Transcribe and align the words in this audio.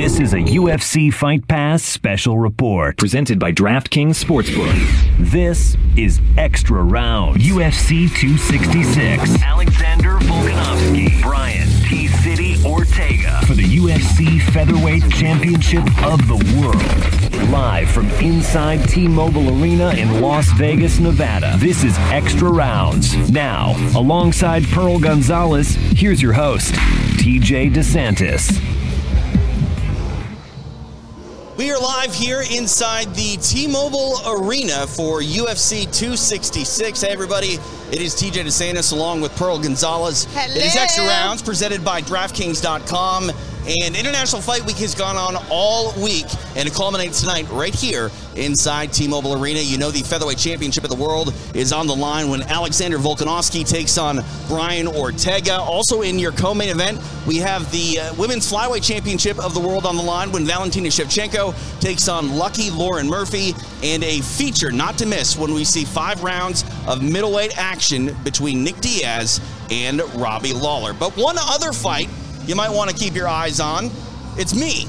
This 0.00 0.18
is 0.18 0.32
a 0.32 0.38
UFC 0.38 1.12
Fight 1.12 1.46
Pass 1.46 1.82
special 1.82 2.38
report 2.38 2.96
presented 2.96 3.38
by 3.38 3.52
DraftKings 3.52 4.24
Sportsbook. 4.24 4.72
This 5.18 5.76
is 5.94 6.22
Extra 6.38 6.82
Round 6.82 7.36
UFC 7.36 8.08
266. 8.08 9.42
Alexander 9.42 10.12
Volkanovski, 10.20 11.20
Brian 11.20 11.68
T. 11.84 12.08
City 12.08 12.56
Ortega 12.64 13.42
for 13.46 13.52
the 13.52 13.62
UFC 13.62 14.40
Featherweight 14.40 15.02
Championship 15.10 15.84
of 16.02 16.26
the 16.26 16.58
World. 16.58 17.50
Live 17.50 17.90
from 17.90 18.08
inside 18.24 18.78
T 18.88 19.06
Mobile 19.06 19.50
Arena 19.62 19.90
in 19.90 20.22
Las 20.22 20.50
Vegas, 20.52 20.98
Nevada. 20.98 21.58
This 21.58 21.84
is 21.84 21.94
Extra 22.08 22.48
Rounds. 22.48 23.30
Now, 23.30 23.74
alongside 23.94 24.64
Pearl 24.68 24.98
Gonzalez, 24.98 25.74
here's 25.92 26.22
your 26.22 26.32
host, 26.32 26.72
TJ 26.72 27.74
DeSantis. 27.74 28.79
We 31.60 31.70
are 31.70 31.78
live 31.78 32.14
here 32.14 32.40
inside 32.40 33.14
the 33.14 33.36
T-Mobile 33.36 34.16
Arena 34.26 34.86
for 34.86 35.20
UFC 35.20 35.82
266. 35.92 37.02
Hey, 37.02 37.10
everybody. 37.10 37.58
It 37.92 38.00
is 38.00 38.14
TJ 38.14 38.46
DeSantis 38.46 38.94
along 38.94 39.20
with 39.20 39.36
Pearl 39.36 39.58
Gonzalez. 39.58 40.24
Hello. 40.30 40.54
It 40.54 40.64
is 40.64 40.74
Extra 40.74 41.04
Rounds 41.04 41.42
presented 41.42 41.84
by 41.84 42.00
DraftKings.com. 42.00 43.30
And 43.66 43.94
International 43.94 44.40
Fight 44.40 44.64
Week 44.64 44.78
has 44.78 44.94
gone 44.94 45.16
on 45.16 45.36
all 45.50 45.92
week, 46.02 46.26
and 46.56 46.66
it 46.66 46.72
culminates 46.72 47.20
tonight 47.20 47.46
right 47.50 47.74
here 47.74 48.10
inside 48.34 48.92
T-Mobile 48.92 49.40
Arena. 49.40 49.60
You 49.60 49.76
know 49.76 49.90
the 49.90 50.02
featherweight 50.02 50.38
championship 50.38 50.82
of 50.82 50.90
the 50.90 50.96
world 50.96 51.34
is 51.54 51.72
on 51.72 51.86
the 51.86 51.94
line 51.94 52.30
when 52.30 52.42
Alexander 52.42 52.98
Volkanovski 52.98 53.68
takes 53.68 53.98
on 53.98 54.24
Brian 54.48 54.88
Ortega. 54.88 55.58
Also 55.58 56.02
in 56.02 56.18
your 56.18 56.32
co-main 56.32 56.70
event, 56.70 56.98
we 57.26 57.36
have 57.36 57.70
the 57.70 58.00
uh, 58.00 58.14
women's 58.14 58.50
flyweight 58.50 58.82
championship 58.82 59.38
of 59.38 59.52
the 59.52 59.60
world 59.60 59.84
on 59.84 59.96
the 59.96 60.02
line 60.02 60.32
when 60.32 60.46
Valentina 60.46 60.88
Shevchenko 60.88 61.80
takes 61.80 62.08
on 62.08 62.36
Lucky 62.36 62.70
Lauren 62.70 63.06
Murphy, 63.06 63.54
and 63.82 64.02
a 64.02 64.20
feature 64.20 64.72
not 64.72 64.96
to 64.98 65.06
miss 65.06 65.36
when 65.36 65.52
we 65.52 65.64
see 65.64 65.84
five 65.84 66.22
rounds 66.22 66.64
of 66.86 67.02
middleweight 67.02 67.56
action 67.58 68.16
between 68.24 68.64
Nick 68.64 68.76
Diaz 68.80 69.40
and 69.70 70.00
Robbie 70.14 70.54
Lawler. 70.54 70.92
But 70.94 71.16
one 71.16 71.36
other 71.38 71.72
fight 71.72 72.08
you 72.46 72.54
might 72.56 72.70
want 72.70 72.90
to 72.90 72.96
keep 72.96 73.14
your 73.14 73.28
eyes 73.28 73.60
on. 73.60 73.90
It's 74.36 74.54
me, 74.54 74.84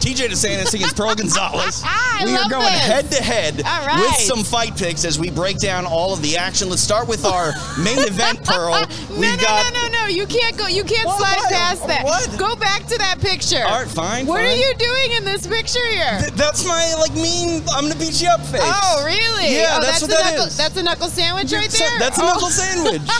TJ 0.00 0.28
DeSantis 0.28 0.74
against 0.74 0.96
Pearl 0.96 1.14
Gonzalez. 1.16 1.82
Ah, 1.84 2.18
I 2.20 2.24
we 2.24 2.34
are 2.34 2.48
going 2.48 2.66
head 2.66 3.10
to 3.12 3.22
head 3.22 3.56
with 3.56 4.14
some 4.16 4.42
fight 4.42 4.74
picks 4.76 5.04
as 5.04 5.18
we 5.18 5.30
break 5.30 5.58
down 5.58 5.84
all 5.84 6.12
of 6.14 6.22
the 6.22 6.36
action. 6.38 6.68
Let's 6.70 6.80
start 6.82 7.08
with 7.08 7.24
our 7.26 7.52
main 7.78 7.98
event, 8.08 8.42
Pearl. 8.44 8.72
no, 8.72 8.86
We've 9.20 9.36
no, 9.36 9.42
got. 9.42 9.72
no, 9.74 9.82
no, 9.86 9.92
no. 10.00 10.06
You 10.06 10.26
can't 10.26 10.56
go. 10.56 10.66
You 10.66 10.82
can't 10.84 11.06
What? 11.06 11.18
slide 11.18 11.36
What? 11.36 11.52
past 11.52 11.86
that. 11.88 12.04
What? 12.04 12.38
Go 12.38 12.56
back 12.56 12.86
to 12.86 12.96
that 12.98 13.18
picture. 13.20 13.62
All 13.64 13.80
right, 13.82 13.88
fine. 13.88 14.26
What 14.26 14.40
fine. 14.40 14.46
are 14.48 14.54
you 14.56 14.74
doing 14.78 15.12
in 15.18 15.24
this 15.24 15.46
picture 15.46 15.84
here? 15.90 16.18
Th- 16.20 16.32
That's 16.32 16.64
my 16.66 16.94
like 16.98 17.12
mean. 17.14 17.62
I'm 17.72 17.84
gonna 17.88 17.96
beat 18.00 18.20
you 18.22 18.28
up 18.28 18.40
face. 18.46 18.60
oh, 18.64 19.04
really? 19.04 19.54
Yeah, 19.54 19.76
oh, 19.76 19.80
that's 19.82 20.00
that's, 20.00 20.02
what 20.02 20.10
a 20.10 20.14
that 20.14 20.30
knuckle, 20.32 20.46
is. 20.46 20.56
That's 20.56 20.76
a 20.78 20.82
knuckle 20.82 21.08
sandwich 21.08 21.52
right 21.52 21.70
there. 21.70 21.98
That's 21.98 22.18
a 22.18 22.22
Oh. 22.22 22.26
knuckle 22.26 22.48
sandwich. 22.48 23.02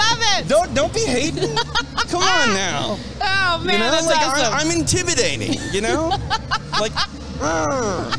Love 0.00 0.18
it. 0.20 0.48
don't 0.48 0.74
don't 0.74 0.92
be 0.94 1.00
hating. 1.06 1.54
Come 2.10 2.22
on 2.22 2.54
now. 2.54 2.98
oh 3.22 3.62
man, 3.64 3.74
You 3.74 3.78
know, 3.84 3.90
that's 3.90 4.06
like 4.06 4.26
awesome. 4.26 4.52
I, 4.52 4.62
am 4.62 4.70
intimidating. 4.70 5.54
You 5.72 5.80
know, 5.82 6.08
like. 6.80 6.92
"Arr." 7.40 8.10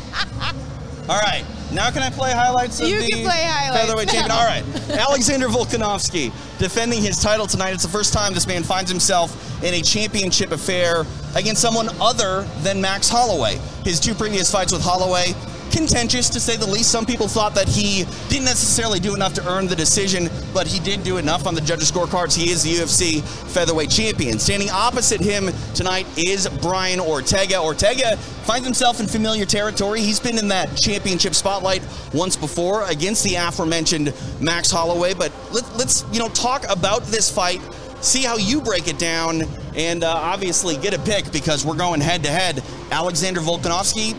All 1.08 1.18
right, 1.20 1.44
now 1.72 1.90
can 1.90 2.02
I 2.02 2.10
play 2.10 2.30
highlights 2.32 2.80
of 2.80 2.88
You 2.88 3.02
the 3.02 3.08
can 3.08 3.24
play 3.24 3.42
highlights 3.44 3.80
featherweight 3.84 4.08
champion? 4.08 4.30
All 4.30 4.46
right, 4.46 4.64
Alexander 4.90 5.48
Volkanovski 5.48 6.32
defending 6.58 7.02
his 7.02 7.20
title 7.20 7.46
tonight. 7.46 7.74
It's 7.74 7.82
the 7.82 7.88
first 7.88 8.12
time 8.12 8.32
this 8.34 8.46
man 8.46 8.62
finds 8.62 8.88
himself 8.90 9.62
in 9.64 9.74
a 9.74 9.82
championship 9.82 10.52
affair 10.52 11.04
against 11.34 11.60
someone 11.60 11.88
other 12.00 12.42
than 12.62 12.80
Max 12.80 13.08
Holloway. 13.08 13.58
His 13.84 13.98
two 13.98 14.14
previous 14.14 14.50
fights 14.50 14.72
with 14.72 14.82
Holloway. 14.82 15.34
Contentious 15.72 16.28
to 16.28 16.38
say 16.38 16.56
the 16.56 16.66
least. 16.66 16.90
Some 16.90 17.06
people 17.06 17.28
thought 17.28 17.54
that 17.54 17.66
he 17.66 18.04
didn't 18.28 18.44
necessarily 18.44 19.00
do 19.00 19.14
enough 19.14 19.32
to 19.34 19.48
earn 19.48 19.66
the 19.66 19.74
decision, 19.74 20.28
but 20.52 20.66
he 20.66 20.78
did 20.78 21.02
do 21.02 21.16
enough 21.16 21.46
on 21.46 21.54
the 21.54 21.62
judges' 21.62 21.90
scorecards. 21.90 22.36
He 22.36 22.50
is 22.50 22.62
the 22.62 22.74
UFC 22.74 23.22
featherweight 23.22 23.88
champion. 23.88 24.38
Standing 24.38 24.68
opposite 24.68 25.22
him 25.22 25.50
tonight 25.74 26.06
is 26.18 26.46
Brian 26.60 27.00
Ortega. 27.00 27.58
Ortega 27.58 28.18
finds 28.18 28.66
himself 28.66 29.00
in 29.00 29.06
familiar 29.06 29.46
territory. 29.46 30.00
He's 30.00 30.20
been 30.20 30.36
in 30.36 30.48
that 30.48 30.76
championship 30.76 31.34
spotlight 31.34 31.82
once 32.12 32.36
before 32.36 32.84
against 32.84 33.24
the 33.24 33.36
aforementioned 33.36 34.12
Max 34.40 34.70
Holloway. 34.70 35.14
But 35.14 35.32
let, 35.52 35.64
let's 35.78 36.04
you 36.12 36.18
know 36.18 36.28
talk 36.28 36.66
about 36.68 37.04
this 37.04 37.30
fight, 37.30 37.62
see 38.02 38.22
how 38.24 38.36
you 38.36 38.60
break 38.60 38.88
it 38.88 38.98
down, 38.98 39.44
and 39.74 40.04
uh, 40.04 40.12
obviously 40.12 40.76
get 40.76 40.92
a 40.92 41.00
pick 41.00 41.32
because 41.32 41.64
we're 41.64 41.76
going 41.76 42.02
head 42.02 42.24
to 42.24 42.30
head. 42.30 42.62
Alexander 42.90 43.40
Volkanovski 43.40 44.14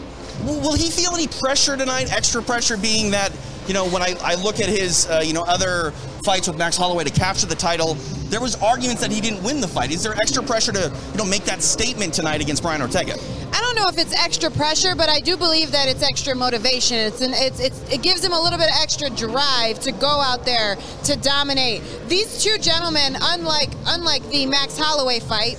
Will 0.45 0.73
he 0.73 0.89
feel 0.89 1.13
any 1.13 1.27
pressure 1.27 1.77
tonight? 1.77 2.11
Extra 2.11 2.41
pressure 2.41 2.77
being 2.77 3.11
that, 3.11 3.31
you 3.67 3.73
know, 3.73 3.87
when 3.87 4.01
I, 4.01 4.15
I 4.21 4.35
look 4.35 4.59
at 4.59 4.67
his, 4.67 5.07
uh, 5.09 5.21
you 5.23 5.33
know, 5.33 5.43
other 5.43 5.91
fights 6.23 6.47
with 6.47 6.57
Max 6.57 6.75
Holloway 6.75 7.03
to 7.03 7.11
capture 7.11 7.45
the 7.45 7.55
title, 7.55 7.95
there 8.29 8.41
was 8.41 8.55
arguments 8.61 9.01
that 9.01 9.11
he 9.11 9.21
didn't 9.21 9.43
win 9.43 9.61
the 9.61 9.67
fight. 9.67 9.91
Is 9.91 10.03
there 10.03 10.13
extra 10.15 10.41
pressure 10.41 10.71
to, 10.71 10.91
you 11.11 11.17
know, 11.17 11.25
make 11.25 11.43
that 11.45 11.61
statement 11.61 12.13
tonight 12.13 12.41
against 12.41 12.63
Brian 12.63 12.81
Ortega? 12.81 13.13
I 13.53 13.59
don't 13.61 13.75
know 13.75 13.85
if 13.87 13.97
it's 13.97 14.13
extra 14.19 14.49
pressure, 14.49 14.95
but 14.95 15.09
I 15.09 15.19
do 15.19 15.37
believe 15.37 15.71
that 15.71 15.87
it's 15.87 16.01
extra 16.01 16.33
motivation. 16.35 16.97
It's 16.97 17.21
an 17.21 17.33
it's, 17.35 17.59
it's 17.59 17.91
it 17.91 18.01
gives 18.01 18.23
him 18.23 18.33
a 18.33 18.41
little 18.41 18.57
bit 18.57 18.69
of 18.69 18.75
extra 18.81 19.09
drive 19.11 19.79
to 19.81 19.91
go 19.91 20.07
out 20.07 20.45
there 20.45 20.75
to 21.03 21.15
dominate. 21.17 21.83
These 22.07 22.43
two 22.43 22.57
gentlemen, 22.57 23.15
unlike 23.21 23.69
unlike 23.85 24.27
the 24.29 24.47
Max 24.47 24.77
Holloway 24.77 25.19
fight, 25.19 25.57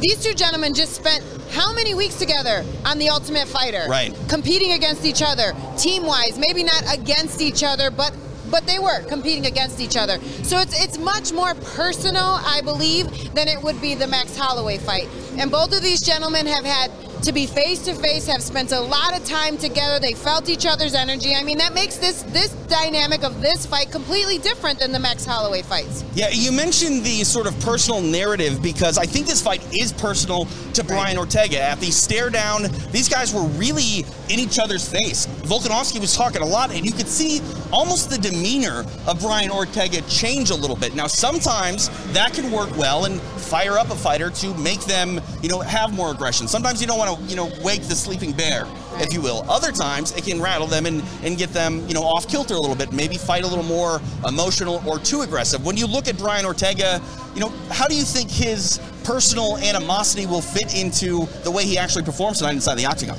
these 0.00 0.22
two 0.22 0.34
gentlemen 0.34 0.74
just 0.74 0.94
spent 0.94 1.24
how 1.54 1.72
many 1.72 1.94
weeks 1.94 2.16
together 2.16 2.64
on 2.84 2.98
the 2.98 3.08
Ultimate 3.08 3.46
Fighter? 3.46 3.84
Right. 3.88 4.14
Competing 4.28 4.72
against 4.72 5.04
each 5.04 5.22
other, 5.22 5.54
team 5.78 6.04
wise, 6.04 6.38
maybe 6.38 6.64
not 6.64 6.82
against 6.92 7.40
each 7.40 7.62
other, 7.62 7.90
but 7.90 8.12
but 8.50 8.66
they 8.66 8.78
were 8.78 9.02
competing 9.04 9.46
against 9.46 9.80
each 9.80 9.96
other. 9.96 10.20
So 10.42 10.58
it's 10.58 10.82
it's 10.82 10.98
much 10.98 11.32
more 11.32 11.54
personal, 11.54 12.38
I 12.44 12.60
believe, 12.62 13.34
than 13.34 13.48
it 13.48 13.62
would 13.62 13.80
be 13.80 13.94
the 13.94 14.06
Max 14.06 14.36
Holloway 14.36 14.78
fight. 14.78 15.08
And 15.38 15.50
both 15.50 15.76
of 15.76 15.82
these 15.82 16.00
gentlemen 16.00 16.46
have 16.46 16.64
had 16.64 16.90
to 17.24 17.32
be 17.32 17.46
face 17.46 17.82
to 17.86 17.94
face, 17.94 18.26
have 18.26 18.42
spent 18.42 18.70
a 18.72 18.80
lot 18.80 19.18
of 19.18 19.24
time 19.24 19.56
together. 19.56 19.98
They 19.98 20.12
felt 20.12 20.50
each 20.50 20.66
other's 20.66 20.94
energy. 20.94 21.34
I 21.34 21.42
mean, 21.42 21.56
that 21.58 21.72
makes 21.72 21.96
this 21.96 22.22
this 22.24 22.50
dynamic 22.68 23.24
of 23.24 23.40
this 23.40 23.64
fight 23.64 23.90
completely 23.90 24.38
different 24.38 24.78
than 24.78 24.92
the 24.92 24.98
Max 24.98 25.24
Holloway 25.24 25.62
fights. 25.62 26.04
Yeah, 26.14 26.28
you 26.30 26.52
mentioned 26.52 27.02
the 27.02 27.24
sort 27.24 27.46
of 27.46 27.58
personal 27.60 28.02
narrative 28.02 28.62
because 28.62 28.98
I 28.98 29.06
think 29.06 29.26
this 29.26 29.40
fight 29.40 29.62
is 29.74 29.92
personal 29.92 30.46
to 30.74 30.84
Brian 30.84 31.16
Ortega. 31.16 31.62
At 31.62 31.80
the 31.80 31.90
stare 31.90 32.28
down, 32.28 32.64
these 32.90 33.08
guys 33.08 33.32
were 33.32 33.44
really 33.44 34.04
in 34.28 34.38
each 34.38 34.58
other's 34.58 34.86
face. 34.86 35.26
Volkanovski 35.44 36.00
was 36.00 36.14
talking 36.14 36.42
a 36.42 36.46
lot, 36.46 36.72
and 36.72 36.84
you 36.84 36.92
could 36.92 37.08
see 37.08 37.40
almost 37.72 38.10
the 38.10 38.18
demeanor 38.18 38.84
of 39.06 39.20
Brian 39.20 39.50
Ortega 39.50 40.02
change 40.02 40.50
a 40.50 40.54
little 40.54 40.76
bit. 40.76 40.94
Now, 40.94 41.06
sometimes 41.06 41.88
that 42.12 42.34
can 42.34 42.50
work 42.50 42.76
well 42.76 43.06
and 43.06 43.20
fire 43.20 43.78
up 43.78 43.90
a 43.90 43.96
fighter 43.96 44.30
to 44.30 44.54
make 44.56 44.80
them, 44.84 45.20
you 45.44 45.50
know, 45.50 45.60
have 45.60 45.92
more 45.92 46.10
aggression. 46.10 46.48
Sometimes 46.48 46.80
you 46.80 46.86
don't 46.86 46.96
want 46.96 47.18
to, 47.18 47.24
you 47.26 47.36
know, 47.36 47.52
wake 47.62 47.82
the 47.82 47.94
sleeping 47.94 48.32
bear, 48.32 48.66
if 48.94 49.12
you 49.12 49.20
will. 49.20 49.44
Other 49.46 49.70
times 49.70 50.16
it 50.16 50.24
can 50.24 50.40
rattle 50.40 50.66
them 50.66 50.86
and, 50.86 51.02
and 51.22 51.36
get 51.36 51.50
them, 51.50 51.86
you 51.86 51.92
know, 51.92 52.02
off 52.02 52.26
kilter 52.26 52.54
a 52.54 52.58
little 52.58 52.74
bit, 52.74 52.94
maybe 52.94 53.18
fight 53.18 53.44
a 53.44 53.46
little 53.46 53.62
more 53.62 54.00
emotional 54.26 54.82
or 54.88 54.98
too 54.98 55.20
aggressive. 55.20 55.62
When 55.62 55.76
you 55.76 55.86
look 55.86 56.08
at 56.08 56.16
Brian 56.16 56.46
Ortega, 56.46 56.98
you 57.34 57.40
know, 57.40 57.50
how 57.68 57.86
do 57.86 57.94
you 57.94 58.04
think 58.04 58.30
his 58.30 58.80
personal 59.04 59.58
animosity 59.58 60.24
will 60.24 60.40
fit 60.40 60.74
into 60.74 61.26
the 61.42 61.50
way 61.50 61.66
he 61.66 61.76
actually 61.76 62.04
performs 62.04 62.38
tonight 62.38 62.54
inside 62.54 62.76
the 62.76 62.86
octagon? 62.86 63.18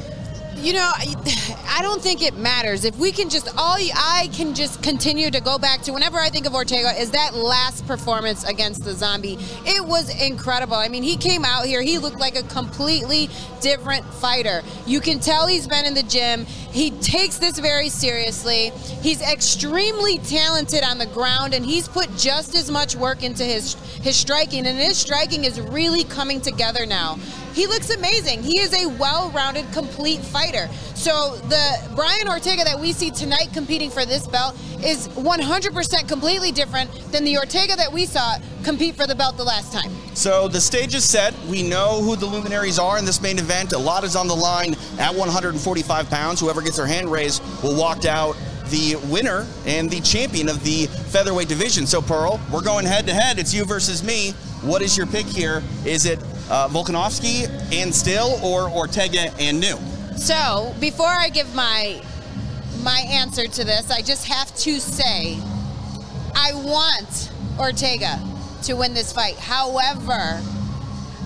You 0.66 0.74
know, 0.74 0.92
I 0.98 1.82
don't 1.84 2.02
think 2.02 2.24
it 2.24 2.36
matters. 2.38 2.86
If 2.86 2.98
we 2.98 3.12
can 3.12 3.30
just 3.30 3.48
all 3.56 3.78
I 3.78 4.30
can 4.34 4.56
just 4.56 4.82
continue 4.82 5.30
to 5.30 5.40
go 5.40 5.60
back 5.60 5.82
to 5.84 5.94
whenever 5.94 6.18
I 6.18 6.30
think 6.30 6.48
of 6.48 6.56
Ortega 6.56 7.00
is 7.00 7.12
that 7.12 7.36
last 7.36 7.86
performance 7.86 8.44
against 8.46 8.84
the 8.84 8.94
zombie. 8.94 9.38
It 9.64 9.86
was 9.86 10.10
incredible. 10.20 10.76
I 10.76 10.88
mean, 10.88 11.04
he 11.04 11.18
came 11.18 11.46
out 11.46 11.66
here, 11.66 11.84
he 11.84 12.00
looked 12.00 12.20
like 12.20 12.36
a 12.36 12.42
completely 12.44 13.30
different 13.62 14.06
fighter. 14.16 14.64
You 14.88 15.02
can 15.02 15.20
tell 15.20 15.46
he's 15.46 15.68
been 15.68 15.86
in 15.86 15.94
the 15.94 16.04
gym. 16.04 16.46
He 16.46 16.90
takes 16.90 17.38
this 17.38 17.60
very 17.60 17.90
seriously. 17.90 18.72
He's 19.04 19.22
extremely 19.22 20.18
talented 20.18 20.84
on 20.84 20.98
the 20.98 21.06
ground 21.08 21.54
and 21.54 21.64
he's 21.64 21.88
put 21.88 22.10
just 22.18 22.56
as 22.56 22.72
much 22.72 22.96
work 22.96 23.22
into 23.22 23.44
his 23.44 23.76
his 24.02 24.16
striking 24.16 24.66
and 24.66 24.80
his 24.80 24.98
striking 24.98 25.44
is 25.44 25.62
really 25.62 26.06
coming 26.06 26.42
together 26.42 26.88
now. 26.88 27.20
He 27.56 27.68
looks 27.68 27.90
amazing. 27.90 28.44
He 28.44 28.60
is 28.60 28.74
a 28.74 28.86
well-rounded, 28.86 29.72
complete 29.72 30.20
fighter. 30.20 30.68
So 30.94 31.38
the 31.48 31.90
Brian 31.96 32.28
Ortega 32.28 32.66
that 32.66 32.78
we 32.78 32.92
see 32.92 33.10
tonight 33.10 33.48
competing 33.54 33.90
for 33.90 34.06
this 34.06 34.28
belt 34.28 34.58
is 34.84 35.08
100% 35.08 36.08
completely 36.10 36.52
different 36.52 36.92
than 37.14 37.24
the 37.24 37.38
Ortega 37.38 37.78
that 37.78 37.94
we 37.94 38.06
saw 38.06 38.36
compete 38.66 38.96
for 38.96 39.08
the 39.08 39.16
belt 39.16 39.38
the 39.38 39.44
last 39.46 39.72
time. 39.72 39.90
So 40.16 40.50
the 40.50 40.60
stage 40.60 40.96
is 40.96 41.06
set. 41.06 41.34
We 41.46 41.64
know 41.64 42.02
who 42.02 42.18
the 42.18 42.26
luminaries 42.26 42.78
are 42.78 42.98
in 42.98 43.06
this 43.06 43.22
main 43.22 43.40
event. 43.40 43.72
A 43.72 43.78
lot 43.78 44.04
is 44.04 44.18
on 44.18 44.28
the 44.28 44.36
line 44.36 44.76
at 45.00 45.16
145 45.16 46.10
pounds. 46.10 46.42
Whoever 46.42 46.62
gets 46.62 46.76
their 46.76 46.86
hand 46.86 47.10
raised 47.10 47.42
will 47.64 47.80
walk 47.80 48.04
out 48.04 48.36
the 48.70 48.96
winner 49.10 49.48
and 49.66 49.90
the 49.90 50.02
champion 50.02 50.50
of 50.50 50.62
the 50.66 50.88
featherweight 50.88 51.48
division. 51.48 51.88
So 51.88 52.02
Pearl, 52.02 52.42
we're 52.52 52.64
going 52.64 52.86
head 52.86 53.08
to 53.08 53.14
head. 53.14 53.40
It's 53.40 53.54
you 53.54 53.64
versus 53.64 54.04
me. 54.04 54.32
What 54.62 54.82
is 54.82 54.98
your 54.98 55.06
pick 55.06 55.26
here? 55.26 55.64
Is 55.86 56.06
it 56.06 56.20
uh, 56.50 56.68
Volkanovski 56.70 57.50
and 57.74 57.94
Still, 57.94 58.40
or 58.44 58.70
Ortega 58.70 59.34
and 59.40 59.60
New? 59.60 59.78
So 60.18 60.74
before 60.80 61.08
I 61.08 61.30
give 61.30 61.54
my 61.56 62.02
my 62.84 63.00
answer 63.10 63.48
to 63.48 63.64
this, 63.64 63.90
I 63.90 64.02
just 64.02 64.28
have 64.28 64.56
to 64.58 64.80
say 64.80 65.40
I 66.36 66.54
want 66.54 67.32
Ortega 67.58 68.20
to 68.64 68.74
win 68.76 68.94
this 68.94 69.12
fight. 69.12 69.38
However, 69.38 70.42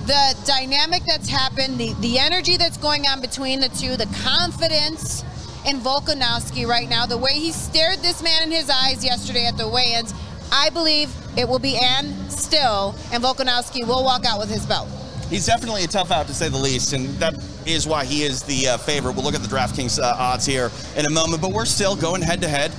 the 0.06 0.36
dynamic 0.45 1.04
that's 1.06 1.30
happened, 1.30 1.77
the, 1.77 1.94
the 2.00 2.18
energy 2.18 2.57
that's 2.57 2.77
going 2.77 3.06
on 3.06 3.21
between 3.21 3.60
the 3.60 3.69
two, 3.69 3.95
the 3.95 4.07
confidence 4.24 5.24
in 5.68 5.80
Volkanovski 5.80 6.66
right 6.66 6.89
now, 6.89 7.06
the 7.06 7.18
way 7.18 7.33
he 7.33 7.51
stared 7.51 8.00
this 8.00 8.24
man 8.24 8.44
in 8.44 8.51
his 8.51 8.69
eyes 8.69 9.04
yesterday 9.04 9.45
at 9.45 9.57
the 9.57 9.68
weigh-ins, 9.68 10.13
I 10.51 10.69
believe 10.69 11.13
it 11.38 11.48
will 11.48 11.60
be 11.60 11.77
Ann 11.77 12.30
Still, 12.30 12.95
and 13.12 13.24
Volkanovski 13.24 13.86
will 13.86 14.04
walk 14.04 14.25
out 14.25 14.39
with 14.39 14.50
his 14.50 14.66
belt. 14.66 14.89
He's 15.30 15.46
definitely 15.46 15.84
a 15.84 15.88
tough 15.88 16.12
out 16.12 16.28
to 16.28 16.34
say 16.34 16.50
the 16.50 16.58
least, 16.58 16.94
and 16.94 17.08
that 17.20 17.36
is 17.66 17.86
why 17.86 18.04
he 18.04 18.24
is 18.24 18.42
the 18.44 18.70
uh, 18.70 18.78
favorite. 18.78 19.16
We'll 19.16 19.24
look 19.24 19.36
at 19.36 19.42
the 19.42 19.48
DraftKings 19.48 20.00
uh, 20.00 20.16
odds 20.18 20.46
here 20.46 20.72
in 20.98 21.06
a 21.06 21.12
moment, 21.12 21.42
but 21.42 21.52
we're 21.52 21.66
still 21.66 21.96
going 21.96 22.22
head 22.22 22.42
to 22.42 22.48
head. 22.48 22.72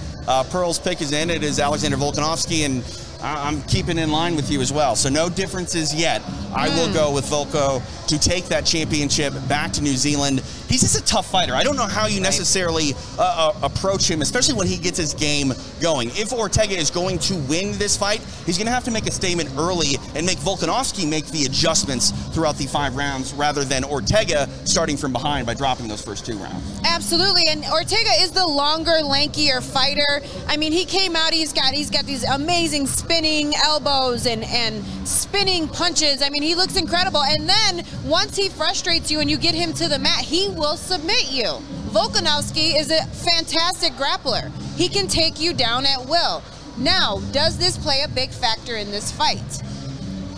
Pearl's 0.51 0.79
pick 0.79 1.01
is 1.01 1.13
in. 1.13 1.31
It 1.31 1.43
is 1.43 1.59
Alexander 1.59 1.97
Volkanovski, 1.97 2.65
and 2.65 2.85
I'm 3.23 3.63
keeping 3.63 3.99
in 3.99 4.11
line 4.11 4.37
with 4.37 4.51
you 4.51 4.61
as 4.61 4.73
well. 4.73 4.97
So 4.97 5.09
no 5.09 5.29
differences 5.29 5.95
yet. 5.95 6.23
I 6.55 6.69
will 6.69 6.89
hmm. 6.89 6.95
go 6.95 7.15
with 7.15 7.25
Volko 7.27 7.83
to 8.07 8.19
take 8.19 8.47
that 8.47 8.65
championship 8.67 9.33
back 9.49 9.73
to 9.73 9.83
New 9.83 9.97
Zealand. 9.97 10.43
He's 10.71 10.83
just 10.83 10.97
a 10.97 11.05
tough 11.05 11.29
fighter. 11.29 11.53
I 11.55 11.65
don't 11.65 11.75
know 11.75 11.89
how 11.89 12.07
you 12.07 12.21
necessarily 12.21 12.93
uh, 13.19 13.53
uh, 13.53 13.67
approach 13.67 14.09
him, 14.09 14.23
especially 14.23 14.55
when 14.55 14.69
he 14.69 14.79
gets 14.79 14.97
his 14.97 15.15
game 15.15 15.53
going. 15.83 16.11
If 16.11 16.33
Ortega 16.33 16.77
is 16.77 16.93
going 16.93 17.19
to 17.19 17.35
win 17.49 17.77
this 17.77 17.97
fight, 17.97 18.21
he's 18.47 18.57
going 18.57 18.69
to 18.69 18.73
have 18.73 18.85
to 18.85 18.93
make 18.93 19.09
a 19.09 19.11
statement 19.11 19.51
early 19.59 19.97
and 20.15 20.25
make 20.25 20.39
Volkanovski 20.39 21.09
make 21.09 21.27
the 21.27 21.45
adjustments 21.47 22.13
throughout 22.33 22.57
the 22.57 22.67
five 22.67 22.95
rounds 22.95 23.35
rather 23.35 23.65
than 23.65 23.83
Ortega 23.83 24.49
starting 24.65 24.97
from 24.97 25.13
behind 25.13 25.45
by 25.45 25.55
dropping 25.55 25.89
those 25.89 26.03
first 26.03 26.25
two 26.25 26.37
rounds. 26.37 26.81
Absolutely, 26.85 27.43
and 27.49 27.65
Ortega 27.65 28.11
is 28.21 28.31
the 28.31 28.47
longer, 28.47 29.01
lankier 29.03 29.61
fighter. 29.61 30.23
I 30.47 30.57
mean, 30.57 30.71
he 30.71 30.85
came 30.85 31.17
out. 31.17 31.33
He's 31.33 31.53
got 31.53 31.75
he's 31.75 31.91
got 31.91 32.05
these 32.05 32.23
amazing 32.23 32.87
spinning 32.87 33.55
elbows 33.65 34.27
and 34.27 34.45
and 34.45 34.85
spinning 35.05 35.67
punches. 35.67 36.23
I 36.23 36.31
mean, 36.31 36.43
he 36.43 36.55
looks 36.55 36.77
incredible. 36.77 37.23
And 37.23 37.49
then 37.49 37.85
once 38.05 38.37
he 38.37 38.49
frustrates 38.49 39.11
you 39.11 39.19
and 39.19 39.29
you 39.29 39.37
get 39.37 39.55
him 39.55 39.73
to 39.75 39.89
the 39.89 39.99
mat, 39.99 40.21
he 40.21 40.49
will 40.61 40.77
submit 40.77 41.33
you. 41.33 41.47
Volkanovski 41.89 42.79
is 42.79 42.91
a 42.91 43.07
fantastic 43.07 43.95
grappler. 43.95 44.53
He 44.77 44.91
can 44.91 45.09
take 45.09 45.41
you 45.41 45.55
down 45.55 45.87
at 45.87 46.05
will. 46.05 46.43
Now, 46.77 47.21
does 47.33 47.57
this 47.57 47.79
play 47.79 48.03
a 48.03 48.09
big 48.09 48.29
factor 48.29 48.77
in 48.77 48.91
this 48.91 49.11
fight? 49.11 49.63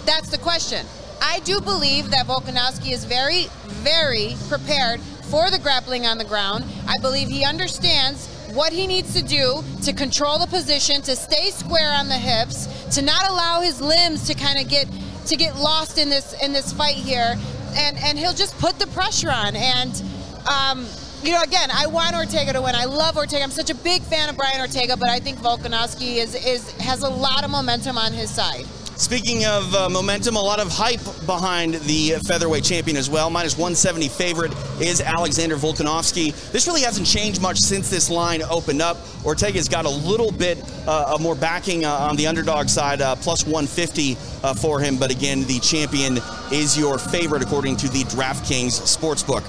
That's 0.06 0.30
the 0.30 0.38
question. 0.38 0.86
I 1.20 1.40
do 1.40 1.60
believe 1.60 2.10
that 2.10 2.28
Volkanovski 2.28 2.92
is 2.92 3.04
very, 3.04 3.46
very 3.82 4.36
prepared 4.48 5.00
for 5.00 5.50
the 5.50 5.58
grappling 5.58 6.06
on 6.06 6.18
the 6.18 6.24
ground. 6.24 6.64
I 6.86 6.98
believe 6.98 7.26
he 7.26 7.44
understands 7.44 8.28
what 8.54 8.72
he 8.72 8.86
needs 8.86 9.14
to 9.14 9.22
do 9.22 9.64
to 9.82 9.92
control 9.92 10.38
the 10.38 10.46
position, 10.46 11.02
to 11.02 11.16
stay 11.16 11.50
square 11.50 11.92
on 11.92 12.08
the 12.08 12.18
hips, 12.18 12.66
to 12.94 13.02
not 13.02 13.28
allow 13.28 13.60
his 13.60 13.80
limbs 13.80 14.28
to 14.28 14.34
kind 14.34 14.60
of 14.60 14.68
get 14.68 14.86
to 15.26 15.36
get 15.36 15.56
lost 15.56 15.98
in 15.98 16.10
this 16.10 16.34
in 16.42 16.52
this 16.52 16.72
fight 16.72 16.96
here, 16.96 17.36
and 17.74 17.98
and 17.98 18.18
he'll 18.18 18.34
just 18.34 18.56
put 18.58 18.78
the 18.78 18.86
pressure 18.88 19.30
on. 19.30 19.56
And 19.56 20.02
um, 20.46 20.86
you 21.22 21.32
know, 21.32 21.42
again, 21.42 21.70
I 21.72 21.86
want 21.86 22.16
Ortega 22.16 22.52
to 22.52 22.62
win. 22.62 22.74
I 22.74 22.84
love 22.84 23.16
Ortega. 23.16 23.44
I'm 23.44 23.50
such 23.50 23.70
a 23.70 23.74
big 23.76 24.02
fan 24.02 24.28
of 24.28 24.36
Brian 24.36 24.60
Ortega, 24.60 24.96
but 24.96 25.08
I 25.08 25.20
think 25.20 25.38
Volkanovski 25.38 26.16
is 26.16 26.34
is 26.34 26.70
has 26.80 27.02
a 27.02 27.08
lot 27.08 27.44
of 27.44 27.50
momentum 27.50 27.96
on 27.96 28.12
his 28.12 28.30
side. 28.30 28.66
Speaking 28.96 29.44
of 29.46 29.74
uh, 29.74 29.88
momentum, 29.88 30.36
a 30.36 30.40
lot 30.40 30.60
of 30.60 30.70
hype 30.70 31.00
behind 31.26 31.74
the 31.74 32.10
featherweight 32.26 32.62
champion 32.62 32.96
as 32.96 33.08
well. 33.08 33.30
Minus 33.30 33.54
170 33.54 34.08
favorite 34.08 34.52
is 34.80 35.00
Alexander 35.00 35.56
Volkanovski. 35.56 36.32
This 36.52 36.66
really 36.66 36.82
hasn't 36.82 37.06
changed 37.06 37.40
much 37.40 37.58
since 37.58 37.88
this 37.88 38.10
line 38.10 38.42
opened 38.42 38.82
up. 38.82 38.98
Ortega's 39.24 39.68
got 39.68 39.86
a 39.86 39.90
little 39.90 40.30
bit 40.30 40.62
uh, 40.86 41.16
more 41.20 41.34
backing 41.34 41.84
uh, 41.84 41.90
on 41.90 42.16
the 42.16 42.26
underdog 42.26 42.68
side, 42.68 43.00
uh, 43.00 43.16
plus 43.16 43.44
150 43.44 44.16
uh, 44.44 44.54
for 44.54 44.78
him. 44.78 44.98
But 44.98 45.10
again, 45.10 45.44
the 45.44 45.58
champion 45.60 46.18
is 46.52 46.78
your 46.78 46.98
favorite 46.98 47.42
according 47.42 47.78
to 47.78 47.88
the 47.88 48.04
DraftKings 48.04 48.78
Sportsbook. 48.82 49.42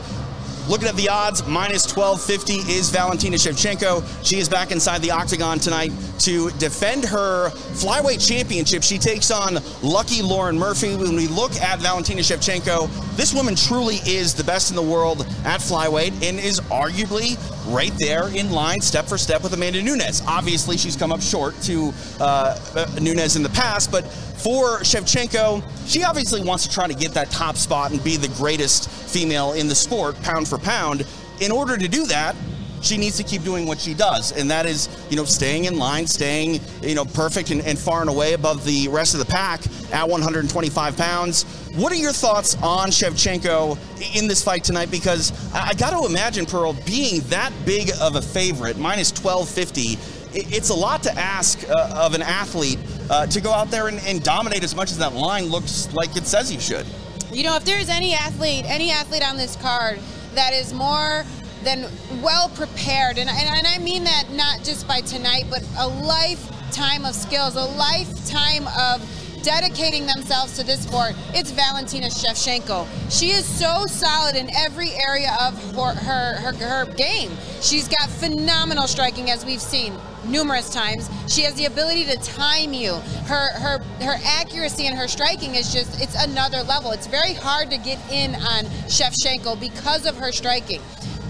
Looking 0.69 0.88
at 0.88 0.95
the 0.95 1.10
odds, 1.10 1.45
minus 1.45 1.86
1250 1.94 2.71
is 2.71 2.89
Valentina 2.89 3.36
Shevchenko. 3.36 4.25
She 4.25 4.38
is 4.38 4.48
back 4.48 4.71
inside 4.71 5.01
the 5.01 5.12
octagon 5.12 5.60
tonight 5.60 5.92
to 6.19 6.51
defend 6.51 7.04
her 7.04 7.50
flyweight 7.50 8.25
championship. 8.25 8.81
She 8.81 8.98
takes 8.98 9.30
on 9.30 9.57
lucky 9.81 10.21
Lauren 10.21 10.57
Murphy. 10.57 10.95
When 10.95 11.18
we 11.18 11.27
look 11.27 11.54
at 11.57 11.80
Valentina 11.80 12.21
Shevchenko, 12.21 12.89
this 13.18 13.33
woman 13.33 13.56
truly 13.56 13.95
is 14.07 14.33
the 14.33 14.44
best 14.45 14.69
in 14.69 14.77
the 14.77 14.81
world 14.81 15.27
at 15.44 15.60
flyweight 15.60 16.13
and 16.24 16.39
is 16.39 16.62
arguably 16.62 17.38
right 17.74 17.92
there 18.00 18.30
in 18.30 18.50
line, 18.51 18.80
step 18.80 19.06
for 19.06 19.18
step 19.18 19.44
with 19.44 19.54
Amanda 19.54 19.81
Nunes. 19.81 20.21
Obviously, 20.27 20.77
she's 20.77 20.95
come 20.95 21.12
up 21.12 21.21
short 21.21 21.60
to 21.63 21.94
uh, 22.21 22.57
uh 22.74 23.00
Nunes 23.01 23.36
in 23.36 23.44
the 23.44 23.50
past, 23.50 23.92
but 23.92 24.06
for 24.07 24.80
Shevchenko, 24.80 25.63
she 25.88 26.04
obviously 26.04 26.42
wants 26.42 26.65
to 26.68 26.74
try 26.74 26.88
to 26.88 26.94
get 26.94 27.13
that 27.13 27.31
top 27.31 27.56
spot 27.56 27.92
and 27.92 28.04
be 28.04 28.18
the 28.18 28.27
greatest 28.30 28.89
female 29.13 29.54
in 29.54 29.68
the 29.68 29.75
sport, 29.75 30.19
pound 30.24 30.48
for 30.48 30.57
pound. 30.57 31.06
In 31.39 31.51
order 31.51 31.77
to 31.77 31.88
do 31.88 32.06
that, 32.07 32.36
she 32.81 32.98
needs 32.98 33.15
to 33.18 33.24
keep 33.24 33.44
doing 33.44 33.65
what 33.65 33.80
she 33.80 33.94
does, 33.94 34.33
and 34.33 34.51
that 34.51 34.65
is, 34.65 34.89
you 35.10 35.15
know, 35.15 35.24
staying 35.24 35.65
in 35.65 35.77
line, 35.77 36.06
staying, 36.06 36.60
you 36.81 36.95
know, 36.95 37.06
perfect 37.06 37.50
and, 37.50 37.62
and 37.62 37.80
far 37.80 38.01
and 38.01 38.10
away 38.10 38.33
above 38.33 38.65
the 38.65 38.89
rest 38.89 39.13
of 39.13 39.19
the 39.19 39.25
pack 39.25 39.62
at 39.94 40.07
125 40.07 40.98
pounds. 40.98 41.44
What 41.75 41.94
are 41.94 41.95
your 41.95 42.12
thoughts 42.12 42.56
on 42.62 42.89
Shevchenko 42.89 43.77
in 44.18 44.27
this 44.27 44.44
fight 44.44 44.65
tonight? 44.65 44.92
Because 44.92 45.31
I, 45.54 45.69
I 45.69 45.74
got 45.75 45.92
to 45.98 46.06
imagine 46.06 46.45
Pearl 46.45 46.74
being 46.86 47.21
that 47.30 47.54
big 47.65 47.92
of 48.01 48.18
a 48.18 48.21
favorite, 48.21 48.77
minus 48.77 49.12
1250 49.12 50.19
it's 50.36 50.69
a 50.69 50.74
lot 50.74 51.04
to 51.04 51.15
ask 51.15 51.63
uh, 51.69 51.94
of 51.95 52.15
an 52.15 52.24
athlete 52.24 52.80
uh, 53.12 53.27
to 53.27 53.39
go 53.39 53.51
out 53.51 53.69
there 53.69 53.88
and, 53.88 54.00
and, 54.00 54.24
dominate 54.24 54.63
as 54.63 54.75
much 54.75 54.89
as 54.89 54.98
that 54.98 55.13
line 55.13 55.45
looks 55.45 55.94
like 55.94 56.15
it 56.18 56.25
says 56.25 56.50
he 56.50 56.60
should. 56.60 56.88
You 57.33 57.41
know, 57.41 57.56
if 57.56 57.65
there's 57.65 57.89
any 57.89 58.13
athlete, 58.13 58.65
any 58.68 58.91
athlete 58.91 59.27
on 59.27 59.38
this 59.38 59.56
card 59.56 60.00
that 60.35 60.53
is 60.53 60.71
more 60.71 61.25
than 61.63 61.89
well 62.21 62.50
prepared, 62.50 63.18
and, 63.18 63.27
and, 63.27 63.50
and 63.50 63.65
I 63.65 63.80
mean 63.80 64.03
that 64.03 64.25
not 64.31 64.63
just 64.63 64.88
by 64.88 65.01
tonight, 65.01 65.45
but 65.50 65.63
a 65.80 65.88
lifetime 65.88 67.06
of 67.06 67.15
skills, 67.15 67.56
a 67.56 67.63
lifetime 67.63 68.68
of 68.77 69.01
dedicating 69.41 70.06
themselves 70.06 70.56
to 70.57 70.63
this 70.63 70.83
sport, 70.83 71.15
it's 71.33 71.50
Valentina 71.50 72.06
Shevchenko. 72.06 72.88
She 73.09 73.31
is 73.31 73.45
so 73.45 73.88
solid 73.88 74.36
in 74.36 74.50
every 74.56 74.91
area 74.91 75.36
of 75.41 75.56
her, 75.75 75.95
her, 75.95 76.36
her, 76.36 76.53
her 76.53 76.86
game. 76.93 77.31
She's 77.62 77.88
got 77.88 78.10
phenomenal 78.10 78.88
striking, 78.88 79.31
as 79.31 79.43
we've 79.43 79.62
seen 79.62 79.93
numerous 80.25 80.70
times. 80.70 81.10
She 81.27 81.42
has 81.44 81.53
the 81.56 81.65
ability 81.65 82.06
to 82.06 82.18
time 82.18 82.74
you. 82.74 82.94
Her 83.25 83.51
her 83.60 83.80
her 84.01 84.18
accuracy 84.25 84.88
and 84.88 84.98
her 84.98 85.08
striking 85.08 85.56
is 85.56 85.74
just 85.74 86.01
it's 86.01 86.15
another 86.24 86.63
level. 86.63 86.92
It's 86.92 87.08
very 87.08 87.34
hard 87.34 87.70
to 87.72 87.77
get 87.77 88.00
in 88.12 88.36
on 88.36 88.65
Shevchenko 88.88 89.60
because 89.60 90.06
of 90.06 90.18
her 90.18 90.32
striking. 90.32 90.82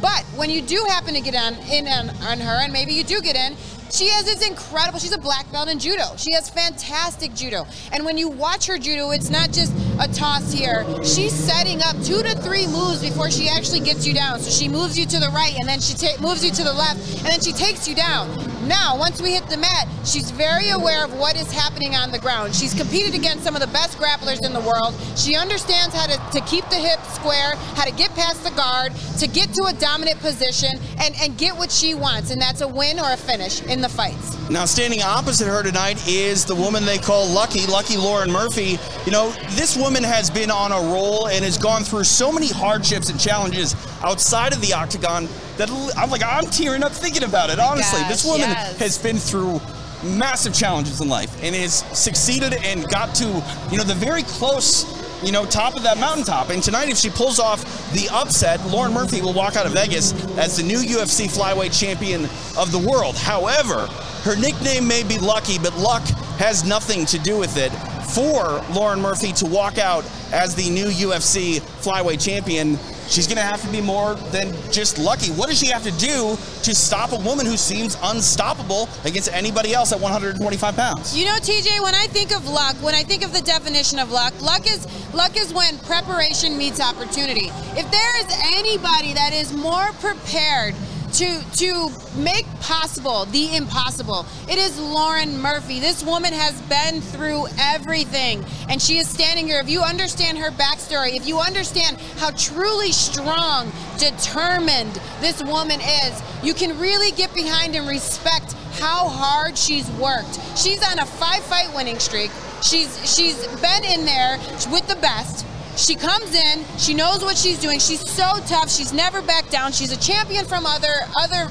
But 0.01 0.23
when 0.35 0.49
you 0.49 0.61
do 0.61 0.85
happen 0.89 1.13
to 1.13 1.21
get 1.21 1.35
on 1.35 1.55
in 1.71 1.87
on, 1.87 2.09
on 2.23 2.39
her, 2.39 2.63
and 2.63 2.73
maybe 2.73 2.91
you 2.91 3.05
do 3.05 3.21
get 3.21 3.37
in, 3.37 3.55
she 3.93 4.07
has 4.09 4.25
this 4.25 4.45
incredible, 4.45 4.97
she's 4.99 5.13
a 5.13 5.19
black 5.19 5.49
belt 5.51 5.69
in 5.69 5.77
judo. 5.77 6.15
She 6.17 6.33
has 6.33 6.49
fantastic 6.49 7.35
judo. 7.35 7.67
And 7.91 8.03
when 8.03 8.17
you 8.17 8.27
watch 8.27 8.65
her 8.65 8.79
judo, 8.79 9.11
it's 9.11 9.29
not 9.29 9.51
just 9.51 9.71
a 10.01 10.11
toss 10.11 10.51
here. 10.51 10.83
She's 11.03 11.31
setting 11.31 11.81
up 11.83 11.95
two 12.03 12.23
to 12.23 12.35
three 12.41 12.65
moves 12.65 13.01
before 13.01 13.29
she 13.29 13.47
actually 13.47 13.81
gets 13.81 14.05
you 14.05 14.13
down. 14.13 14.39
So 14.39 14.49
she 14.49 14.67
moves 14.67 14.97
you 14.97 15.05
to 15.05 15.19
the 15.19 15.29
right 15.29 15.53
and 15.59 15.69
then 15.69 15.79
she 15.79 15.93
ta- 15.93 16.19
moves 16.19 16.43
you 16.43 16.51
to 16.51 16.63
the 16.63 16.73
left 16.73 16.99
and 17.19 17.27
then 17.27 17.39
she 17.39 17.53
takes 17.53 17.87
you 17.87 17.93
down. 17.95 18.52
Now, 18.67 18.97
once 18.97 19.21
we 19.21 19.33
hit 19.33 19.45
the 19.47 19.57
mat, 19.57 19.87
she's 20.05 20.31
very 20.31 20.69
aware 20.69 21.03
of 21.03 21.13
what 21.19 21.35
is 21.35 21.51
happening 21.51 21.95
on 21.95 22.11
the 22.11 22.19
ground. 22.19 22.55
She's 22.55 22.73
competed 22.73 23.13
against 23.13 23.43
some 23.43 23.55
of 23.55 23.61
the 23.61 23.67
best 23.67 23.97
grapplers 23.97 24.45
in 24.45 24.53
the 24.53 24.61
world. 24.61 24.95
She 25.17 25.35
understands 25.35 25.93
how 25.93 26.05
to, 26.07 26.39
to 26.39 26.45
keep 26.45 26.67
the 26.69 26.77
hip 26.77 27.01
square, 27.07 27.55
how 27.75 27.83
to 27.83 27.91
get 27.91 28.11
past 28.15 28.43
the 28.43 28.51
guard, 28.51 28.93
to 29.19 29.27
get 29.27 29.53
to 29.55 29.65
a 29.65 29.73
dominant 29.73 30.19
position 30.19 30.71
and, 30.99 31.13
and 31.21 31.37
get 31.37 31.57
what 31.57 31.71
she 31.71 31.93
wants. 31.93 32.31
And 32.31 32.41
that's 32.41 32.61
a 32.61 32.67
win 32.67 32.99
or 32.99 33.11
a 33.11 33.17
finish 33.17 33.61
in 33.63 33.81
the 33.81 33.89
fights. 33.89 34.37
Now, 34.49 34.63
standing 34.65 35.01
opposite 35.01 35.47
her 35.47 35.61
tonight 35.61 36.07
is 36.07 36.45
the 36.45 36.55
woman 36.55 36.85
they 36.85 36.97
call 36.97 37.27
Lucky, 37.27 37.65
Lucky 37.67 37.97
Lauren 37.97 38.31
Murphy. 38.31 38.77
You 39.05 39.11
know, 39.11 39.31
this 39.51 39.75
woman 39.75 40.03
has 40.03 40.29
been 40.29 40.51
on 40.51 40.71
a 40.71 40.93
roll 40.93 41.27
and 41.27 41.43
has 41.43 41.57
gone 41.57 41.83
through 41.83 42.05
so 42.05 42.31
many 42.31 42.47
hardships 42.47 43.09
and 43.09 43.19
challenges 43.19 43.75
outside 44.03 44.53
of 44.53 44.61
the 44.61 44.73
octagon 44.73 45.27
that 45.57 45.69
I'm 45.97 46.09
like, 46.09 46.23
I'm 46.23 46.45
tearing 46.45 46.83
up 46.83 46.91
thinking 46.91 47.23
about 47.23 47.49
it. 47.49 47.59
Oh 47.59 47.69
Honestly, 47.71 47.99
Gosh, 48.01 48.09
this 48.09 48.25
woman 48.25 48.49
yes. 48.49 48.77
has 48.79 48.97
been 48.97 49.17
through 49.17 49.61
massive 50.03 50.53
challenges 50.53 51.01
in 51.01 51.07
life 51.07 51.41
and 51.43 51.55
has 51.55 51.75
succeeded 51.97 52.53
and 52.53 52.87
got 52.89 53.15
to, 53.15 53.43
you 53.71 53.77
know, 53.77 53.83
the 53.83 53.95
very 53.95 54.23
close 54.23 54.83
you 55.23 55.31
know, 55.31 55.45
top 55.45 55.75
of 55.75 55.83
that 55.83 55.97
mountaintop. 55.99 56.49
And 56.49 56.61
tonight, 56.61 56.89
if 56.89 56.97
she 56.97 57.09
pulls 57.09 57.39
off 57.39 57.63
the 57.93 58.09
upset, 58.11 58.63
Lauren 58.67 58.93
Murphy 58.93 59.21
will 59.21 59.33
walk 59.33 59.55
out 59.55 59.65
of 59.65 59.71
Vegas 59.71 60.11
as 60.37 60.57
the 60.57 60.63
new 60.63 60.79
UFC 60.79 61.27
flyweight 61.27 61.77
champion 61.77 62.25
of 62.57 62.71
the 62.71 62.79
world. 62.79 63.15
However, 63.15 63.87
her 64.23 64.35
nickname 64.35 64.87
may 64.87 65.03
be 65.03 65.17
Lucky, 65.17 65.57
but 65.57 65.77
luck 65.77 66.03
has 66.37 66.65
nothing 66.65 67.05
to 67.05 67.19
do 67.19 67.37
with 67.37 67.57
it. 67.57 67.71
For 68.13 68.61
Lauren 68.73 69.01
Murphy 69.01 69.31
to 69.33 69.45
walk 69.45 69.77
out 69.77 70.05
as 70.33 70.55
the 70.55 70.69
new 70.69 70.87
UFC 70.87 71.61
flyweight 71.81 72.23
champion, 72.23 72.77
she's 73.07 73.27
going 73.27 73.37
to 73.37 73.43
have 73.43 73.61
to 73.61 73.67
be 73.69 73.81
more 73.81 74.15
than 74.31 74.53
just 74.71 74.97
lucky. 74.97 75.31
What 75.31 75.49
does 75.49 75.59
she 75.59 75.67
have 75.67 75.83
to 75.83 75.91
do 75.91 76.37
to 76.63 76.75
stop 76.75 77.11
a 77.11 77.19
woman 77.19 77.45
who 77.45 77.57
seems 77.57 77.97
unstoppable 78.03 78.89
against 79.05 79.31
anybody 79.33 79.73
else 79.73 79.91
at 79.91 79.99
125 79.99 80.75
pounds? 80.75 81.17
You 81.17 81.25
know, 81.25 81.35
TJ, 81.35 81.81
when 81.81 81.95
I 81.95 82.07
think 82.07 82.35
of 82.35 82.47
luck, 82.47 82.75
when 82.81 82.95
I 82.95 83.03
think 83.03 83.23
of 83.23 83.33
the 83.33 83.41
definition 83.41 83.99
of 83.99 84.11
luck, 84.11 84.33
luck 84.41 84.65
is 84.69 84.87
luck 85.13 85.37
is 85.37 85.53
when 85.53 85.77
preparation 85.79 86.57
meets 86.57 86.79
opportunity. 86.79 87.49
If 87.75 87.89
there 87.91 88.19
is 88.21 88.27
anybody 88.57 89.13
that 89.13 89.33
is 89.33 89.53
more 89.53 89.91
prepared 89.99 90.75
to 91.13 91.43
to 91.57 91.91
make 92.17 92.45
possible 92.59 93.25
the 93.25 93.55
impossible. 93.55 94.25
It 94.49 94.57
is 94.57 94.79
Lauren 94.79 95.37
Murphy. 95.37 95.79
This 95.79 96.03
woman 96.03 96.33
has 96.33 96.59
been 96.63 97.01
through 97.01 97.45
everything, 97.59 98.43
and 98.67 98.81
she 98.81 98.97
is 98.97 99.07
standing 99.07 99.45
here. 99.45 99.59
If 99.59 99.69
you 99.69 99.81
understand 99.81 100.39
her 100.39 100.49
backstory, 100.49 101.15
if 101.15 101.27
you 101.27 101.37
understand 101.39 101.97
how 102.17 102.31
truly 102.31 102.91
strong, 102.91 103.71
determined 103.99 104.99
this 105.21 105.43
woman 105.43 105.79
is, 105.81 106.21
you 106.41 106.55
can 106.55 106.79
really 106.79 107.11
get 107.11 107.33
behind 107.35 107.75
and 107.75 107.87
respect 107.87 108.53
how 108.79 109.07
hard 109.07 109.55
she's 109.55 109.89
worked. 109.91 110.39
She's 110.57 110.81
on 110.91 110.97
a 110.97 111.05
five-fight 111.05 111.75
winning 111.75 111.99
streak. 111.99 112.31
She's 112.63 112.97
she's 113.15 113.45
been 113.61 113.83
in 113.83 114.05
there 114.05 114.37
with 114.71 114.87
the 114.87 114.97
best. 114.99 115.45
She 115.75 115.95
comes 115.95 116.35
in, 116.35 116.63
she 116.77 116.93
knows 116.93 117.23
what 117.23 117.35
she's 117.35 117.59
doing. 117.59 117.79
She's 117.79 118.07
so 118.07 118.37
tough. 118.45 118.69
She's 118.69 118.93
never 118.93 119.21
backed 119.21 119.51
down. 119.51 119.71
She's 119.71 119.91
a 119.91 119.99
champion 119.99 120.45
from 120.45 120.65
other 120.65 120.93
other 121.17 121.49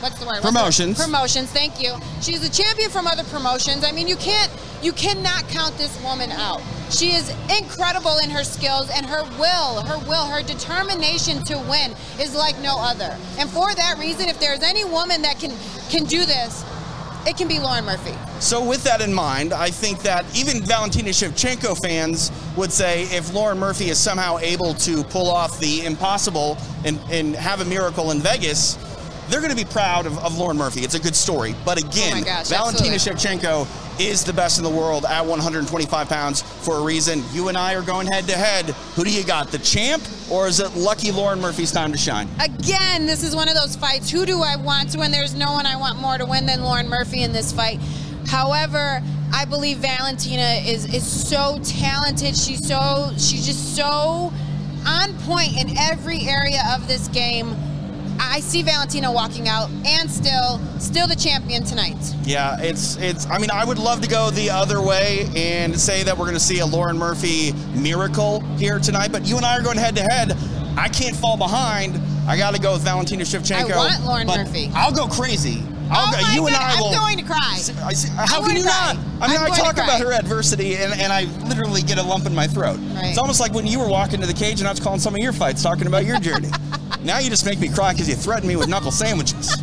what's 0.00 0.18
the 0.18 0.26
word? 0.26 0.42
What's 0.42 0.46
promotions. 0.46 0.98
The, 0.98 1.04
promotions, 1.04 1.50
thank 1.50 1.80
you. 1.80 1.94
She's 2.20 2.44
a 2.44 2.50
champion 2.50 2.90
from 2.90 3.06
other 3.06 3.24
promotions. 3.24 3.84
I 3.84 3.92
mean, 3.92 4.08
you 4.08 4.16
can't 4.16 4.50
you 4.82 4.92
cannot 4.92 5.48
count 5.48 5.76
this 5.78 6.00
woman 6.02 6.30
out. 6.32 6.62
She 6.90 7.12
is 7.12 7.30
incredible 7.60 8.18
in 8.18 8.30
her 8.30 8.44
skills 8.44 8.90
and 8.90 9.04
her 9.06 9.24
will, 9.38 9.82
her 9.82 9.98
will, 10.08 10.26
her 10.26 10.42
determination 10.42 11.44
to 11.44 11.58
win 11.68 11.94
is 12.20 12.34
like 12.34 12.58
no 12.60 12.78
other. 12.78 13.16
And 13.38 13.48
for 13.50 13.74
that 13.74 13.98
reason, 13.98 14.28
if 14.28 14.40
there's 14.40 14.62
any 14.62 14.84
woman 14.84 15.22
that 15.22 15.38
can 15.38 15.52
can 15.90 16.04
do 16.04 16.24
this, 16.24 16.64
it 17.26 17.36
can 17.36 17.48
be 17.48 17.58
Lauren 17.58 17.84
Murphy. 17.84 18.14
So, 18.40 18.64
with 18.64 18.82
that 18.84 19.00
in 19.00 19.12
mind, 19.12 19.52
I 19.52 19.70
think 19.70 20.00
that 20.02 20.24
even 20.36 20.62
Valentina 20.62 21.10
Shevchenko 21.10 21.80
fans 21.80 22.30
would 22.56 22.72
say 22.72 23.02
if 23.04 23.32
Lauren 23.34 23.58
Murphy 23.58 23.90
is 23.90 23.98
somehow 23.98 24.38
able 24.38 24.74
to 24.74 25.02
pull 25.04 25.28
off 25.30 25.58
the 25.58 25.84
impossible 25.84 26.56
and, 26.84 26.98
and 27.10 27.34
have 27.34 27.60
a 27.60 27.64
miracle 27.64 28.10
in 28.10 28.20
Vegas, 28.20 28.76
they're 29.28 29.40
going 29.40 29.54
to 29.54 29.56
be 29.56 29.70
proud 29.70 30.06
of, 30.06 30.18
of 30.18 30.38
Lauren 30.38 30.56
Murphy. 30.56 30.80
It's 30.80 30.94
a 30.94 31.00
good 31.00 31.16
story. 31.16 31.54
But 31.64 31.82
oh 31.82 31.88
again, 31.88 32.18
Oh 32.22 32.24
gosh, 32.24 32.48
Valentina 32.48 32.94
absolutely. 32.94 33.38
Shevchenko 33.38 33.87
is 33.98 34.24
the 34.24 34.32
best 34.32 34.58
in 34.58 34.64
the 34.64 34.70
world 34.70 35.04
at 35.04 35.24
125 35.24 36.08
pounds 36.08 36.42
for 36.42 36.76
a 36.76 36.82
reason. 36.82 37.22
You 37.32 37.48
and 37.48 37.56
I 37.56 37.74
are 37.74 37.82
going 37.82 38.06
head 38.06 38.24
to 38.28 38.36
head. 38.36 38.66
Who 38.94 39.04
do 39.04 39.10
you 39.10 39.24
got, 39.24 39.48
the 39.48 39.58
champ, 39.58 40.02
or 40.30 40.46
is 40.46 40.60
it 40.60 40.74
lucky 40.74 41.10
Lauren 41.10 41.40
Murphy's 41.40 41.72
time 41.72 41.92
to 41.92 41.98
shine? 41.98 42.28
Again, 42.40 43.06
this 43.06 43.22
is 43.22 43.34
one 43.34 43.48
of 43.48 43.54
those 43.54 43.76
fights. 43.76 44.10
Who 44.10 44.24
do 44.26 44.42
I 44.42 44.56
want 44.56 44.90
to 44.90 44.98
win? 44.98 45.10
There's 45.10 45.34
no 45.34 45.52
one 45.52 45.66
I 45.66 45.76
want 45.76 45.98
more 45.98 46.18
to 46.18 46.26
win 46.26 46.46
than 46.46 46.62
Lauren 46.62 46.88
Murphy 46.88 47.22
in 47.22 47.32
this 47.32 47.52
fight. 47.52 47.80
However, 48.26 49.02
I 49.32 49.44
believe 49.44 49.78
Valentina 49.78 50.60
is 50.64 50.92
is 50.92 51.06
so 51.06 51.58
talented. 51.62 52.36
She's 52.36 52.66
so 52.66 53.10
she's 53.16 53.46
just 53.46 53.76
so 53.76 54.32
on 54.86 55.14
point 55.20 55.56
in 55.58 55.76
every 55.78 56.26
area 56.26 56.62
of 56.74 56.88
this 56.88 57.08
game. 57.08 57.54
I 58.20 58.40
see 58.40 58.62
Valentina 58.62 59.10
walking 59.12 59.48
out 59.48 59.70
and 59.84 60.10
still 60.10 60.58
still 60.78 61.06
the 61.06 61.16
champion 61.16 61.64
tonight. 61.64 61.96
Yeah, 62.24 62.56
it's 62.60 62.96
it's. 62.96 63.26
I 63.26 63.38
mean, 63.38 63.50
I 63.50 63.64
would 63.64 63.78
love 63.78 64.00
to 64.02 64.08
go 64.08 64.30
the 64.30 64.50
other 64.50 64.80
way 64.82 65.28
and 65.34 65.78
say 65.78 66.02
that 66.02 66.16
we're 66.16 66.24
going 66.24 66.34
to 66.34 66.40
see 66.40 66.60
a 66.60 66.66
Lauren 66.66 66.98
Murphy 66.98 67.52
miracle 67.74 68.40
here 68.56 68.78
tonight. 68.78 69.12
But 69.12 69.26
you 69.26 69.36
and 69.36 69.46
I 69.46 69.56
are 69.56 69.62
going 69.62 69.78
head 69.78 69.96
to 69.96 70.02
head. 70.02 70.36
I 70.76 70.88
can't 70.88 71.16
fall 71.16 71.36
behind. 71.36 72.00
I 72.28 72.36
got 72.36 72.54
to 72.54 72.60
go 72.60 72.74
with 72.74 72.82
Valentina 72.82 73.24
Shevchenko. 73.24 73.72
I 73.72 73.76
want 73.76 74.04
Lauren 74.04 74.26
but 74.26 74.38
Murphy. 74.46 74.70
I'll 74.74 74.92
go 74.92 75.08
crazy. 75.08 75.62
I'll 75.90 76.14
oh 76.14 76.20
go, 76.20 76.34
you 76.34 76.46
and 76.46 76.54
God, 76.54 76.62
I 76.62 76.74
I'm 76.74 76.80
will. 76.80 76.98
going 76.98 77.16
to 77.16 77.24
cry. 77.24 77.38
I 77.40 77.92
see- 77.94 78.10
how 78.14 78.40
I'm 78.40 78.44
can 78.44 78.56
you 78.56 78.62
cry. 78.62 78.92
not? 78.94 78.96
I 79.22 79.28
mean, 79.28 79.38
I'm 79.38 79.50
I 79.50 79.56
talk 79.56 79.72
about 79.74 80.00
her 80.00 80.12
adversity, 80.12 80.76
and, 80.76 80.92
and 81.00 81.10
I 81.10 81.24
literally 81.48 81.80
get 81.80 81.96
a 81.98 82.02
lump 82.02 82.26
in 82.26 82.34
my 82.34 82.46
throat. 82.46 82.78
Right. 82.92 83.06
It's 83.06 83.18
almost 83.18 83.40
like 83.40 83.54
when 83.54 83.66
you 83.66 83.78
were 83.78 83.88
walking 83.88 84.20
to 84.20 84.26
the 84.26 84.34
cage 84.34 84.60
and 84.60 84.68
I 84.68 84.70
was 84.70 84.80
calling 84.80 85.00
some 85.00 85.14
of 85.14 85.20
your 85.20 85.32
fights, 85.32 85.62
talking 85.62 85.86
about 85.86 86.04
your 86.04 86.20
journey. 86.20 86.50
now 87.02 87.18
you 87.18 87.30
just 87.30 87.44
make 87.46 87.60
me 87.60 87.68
cry 87.68 87.92
because 87.92 88.08
you 88.08 88.14
threatened 88.14 88.48
me 88.48 88.56
with 88.56 88.68
knuckle 88.68 88.90
sandwiches. 88.90 89.56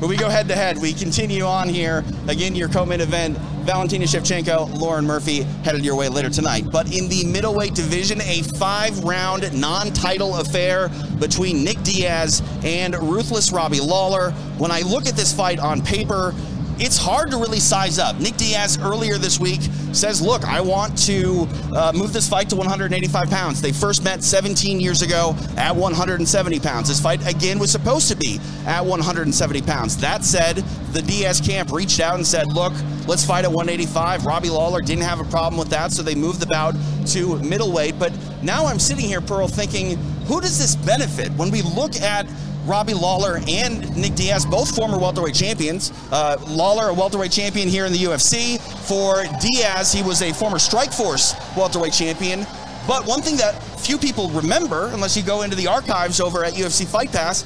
But 0.00 0.08
we 0.08 0.16
go 0.16 0.28
head 0.28 0.48
to 0.48 0.54
head. 0.54 0.78
We 0.78 0.92
continue 0.92 1.44
on 1.44 1.68
here. 1.68 2.04
Again, 2.28 2.54
your 2.54 2.68
co 2.68 2.84
main 2.84 3.00
event 3.00 3.38
Valentina 3.64 4.04
Shevchenko, 4.04 4.78
Lauren 4.78 5.06
Murphy 5.06 5.42
headed 5.64 5.84
your 5.84 5.96
way 5.96 6.08
later 6.10 6.28
tonight. 6.28 6.66
But 6.70 6.94
in 6.94 7.08
the 7.08 7.24
middleweight 7.24 7.74
division, 7.74 8.20
a 8.20 8.42
five 8.42 9.02
round 9.02 9.58
non 9.58 9.90
title 9.92 10.36
affair 10.36 10.90
between 11.18 11.64
Nick 11.64 11.82
Diaz 11.82 12.42
and 12.62 12.94
ruthless 12.96 13.52
Robbie 13.52 13.80
Lawler. 13.80 14.32
When 14.58 14.70
I 14.70 14.80
look 14.80 15.06
at 15.06 15.16
this 15.16 15.32
fight 15.32 15.58
on 15.58 15.80
paper, 15.80 16.34
it's 16.78 16.96
hard 16.96 17.30
to 17.30 17.36
really 17.36 17.60
size 17.60 17.98
up. 17.98 18.18
Nick 18.18 18.36
Diaz 18.36 18.78
earlier 18.80 19.16
this 19.18 19.38
week 19.38 19.60
says, 19.92 20.20
Look, 20.20 20.44
I 20.44 20.60
want 20.60 20.96
to 21.06 21.46
uh, 21.76 21.92
move 21.94 22.12
this 22.12 22.28
fight 22.28 22.50
to 22.50 22.56
185 22.56 23.30
pounds. 23.30 23.60
They 23.62 23.72
first 23.72 24.02
met 24.02 24.22
17 24.22 24.80
years 24.80 25.02
ago 25.02 25.36
at 25.56 25.74
170 25.74 26.60
pounds. 26.60 26.88
This 26.88 27.00
fight, 27.00 27.26
again, 27.26 27.58
was 27.58 27.70
supposed 27.70 28.08
to 28.08 28.16
be 28.16 28.40
at 28.66 28.84
170 28.84 29.62
pounds. 29.62 29.96
That 29.98 30.24
said, 30.24 30.56
the 30.92 31.02
Diaz 31.02 31.40
camp 31.40 31.72
reached 31.72 32.00
out 32.00 32.16
and 32.16 32.26
said, 32.26 32.52
Look, 32.52 32.72
let's 33.06 33.24
fight 33.24 33.44
at 33.44 33.52
185. 33.52 34.26
Robbie 34.26 34.50
Lawler 34.50 34.80
didn't 34.80 35.04
have 35.04 35.20
a 35.20 35.24
problem 35.24 35.58
with 35.58 35.68
that, 35.68 35.92
so 35.92 36.02
they 36.02 36.14
moved 36.14 36.40
the 36.40 36.46
bout 36.46 36.74
to 37.08 37.36
middleweight. 37.38 37.98
But 37.98 38.12
now 38.42 38.66
I'm 38.66 38.78
sitting 38.78 39.04
here, 39.04 39.20
Pearl, 39.20 39.48
thinking, 39.48 39.96
who 40.26 40.40
does 40.40 40.58
this 40.58 40.74
benefit? 40.76 41.30
When 41.32 41.50
we 41.50 41.62
look 41.62 41.96
at 41.96 42.26
Robbie 42.64 42.94
Lawler 42.94 43.40
and 43.46 43.96
Nick 43.96 44.14
Diaz, 44.14 44.46
both 44.46 44.74
former 44.74 44.98
welterweight 44.98 45.34
champions. 45.34 45.92
Uh, 46.10 46.36
Lawler, 46.48 46.88
a 46.88 46.94
welterweight 46.94 47.32
champion 47.32 47.68
here 47.68 47.84
in 47.84 47.92
the 47.92 47.98
UFC. 47.98 48.58
For 48.88 49.24
Diaz, 49.40 49.92
he 49.92 50.02
was 50.02 50.22
a 50.22 50.32
former 50.32 50.56
Strikeforce 50.56 51.56
welterweight 51.56 51.92
champion. 51.92 52.46
But 52.86 53.06
one 53.06 53.22
thing 53.22 53.36
that 53.36 53.52
few 53.78 53.98
people 53.98 54.28
remember, 54.30 54.88
unless 54.92 55.16
you 55.16 55.22
go 55.22 55.42
into 55.42 55.56
the 55.56 55.66
archives 55.66 56.20
over 56.20 56.44
at 56.44 56.54
UFC 56.54 56.86
Fight 56.86 57.12
Pass, 57.12 57.42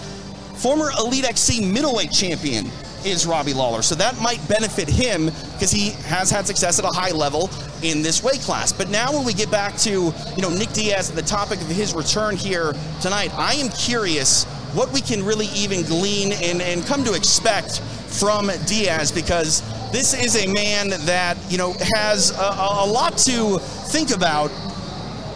former 0.55 0.91
Elite 0.99 1.25
XC 1.25 1.65
middleweight 1.65 2.13
champion 2.13 2.67
is 3.05 3.27
Robbie 3.27 3.55
Lawler. 3.55 3.83
So 3.83 3.95
that 3.97 4.21
might 4.21 4.47
benefit 4.49 4.89
him 4.89 5.27
because 5.27 5.71
he 5.71 5.91
has 6.07 6.31
had 6.31 6.47
success 6.47 6.79
at 6.79 6.85
a 6.85 6.89
high 6.89 7.13
level 7.13 7.51
in 7.83 8.03
this 8.03 8.23
weight 8.23 8.41
class. 8.41 8.73
But 8.73 8.91
now 8.91 9.13
when 9.13 9.25
we 9.25 9.33
get 9.33 9.51
back 9.51 9.77
to, 9.79 9.91
you 9.91 10.43
know, 10.43 10.51
Nick 10.51 10.71
Diaz 10.71 11.09
and 11.09 11.19
the 11.19 11.23
topic 11.23 11.61
of 11.61 11.69
his 11.69 11.95
return 11.95 12.37
here 12.37 12.75
tonight, 13.01 13.33
I 13.35 13.55
am 13.55 13.69
curious 13.71 14.47
what 14.75 14.93
we 14.93 15.01
can 15.01 15.25
really 15.25 15.47
even 15.55 15.83
glean 15.83 16.33
and, 16.33 16.61
and 16.61 16.85
come 16.87 17.05
to 17.05 17.15
expect 17.15 17.81
from 17.81 18.51
Diaz 18.67 19.11
because 19.13 19.63
this 19.93 20.15
is 20.15 20.37
a 20.45 20.47
man 20.53 20.91
that, 21.07 21.37
you 21.49 21.57
know, 21.59 21.73
has 21.95 22.31
a, 22.33 22.43
a 22.43 22.87
lot 22.87 23.17
to 23.19 23.59
think 23.59 24.11
about 24.11 24.51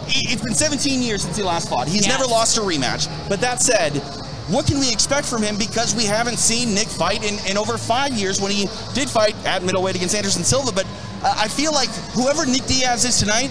it's 0.07 0.41
been 0.43 0.53
17 0.53 1.01
years 1.01 1.23
since 1.23 1.37
he 1.37 1.43
last 1.43 1.69
fought. 1.69 1.87
He's 1.87 2.05
Yes. 2.05 2.19
never 2.19 2.29
lost 2.29 2.57
a 2.57 2.61
rematch. 2.61 3.07
But 3.29 3.39
that 3.41 3.61
said, 3.61 3.93
what 4.49 4.65
can 4.67 4.79
we 4.79 4.91
expect 4.91 5.25
from 5.25 5.41
him 5.41 5.57
because 5.57 5.95
we 5.95 6.03
haven't 6.03 6.37
seen 6.37 6.73
Nick 6.75 6.87
fight 6.89 7.23
in, 7.23 7.39
in 7.49 7.57
over 7.57 7.77
five 7.77 8.11
years 8.11 8.41
when 8.41 8.51
he 8.51 8.67
did 8.93 9.09
fight 9.09 9.33
at 9.45 9.63
middleweight 9.63 9.95
against 9.95 10.13
Anderson 10.13 10.43
Silva? 10.43 10.71
But 10.73 10.85
uh, 11.23 11.33
I 11.37 11.47
feel 11.47 11.71
like 11.71 11.89
whoever 12.13 12.45
Nick 12.45 12.65
Diaz 12.65 13.05
is 13.05 13.17
tonight, 13.17 13.49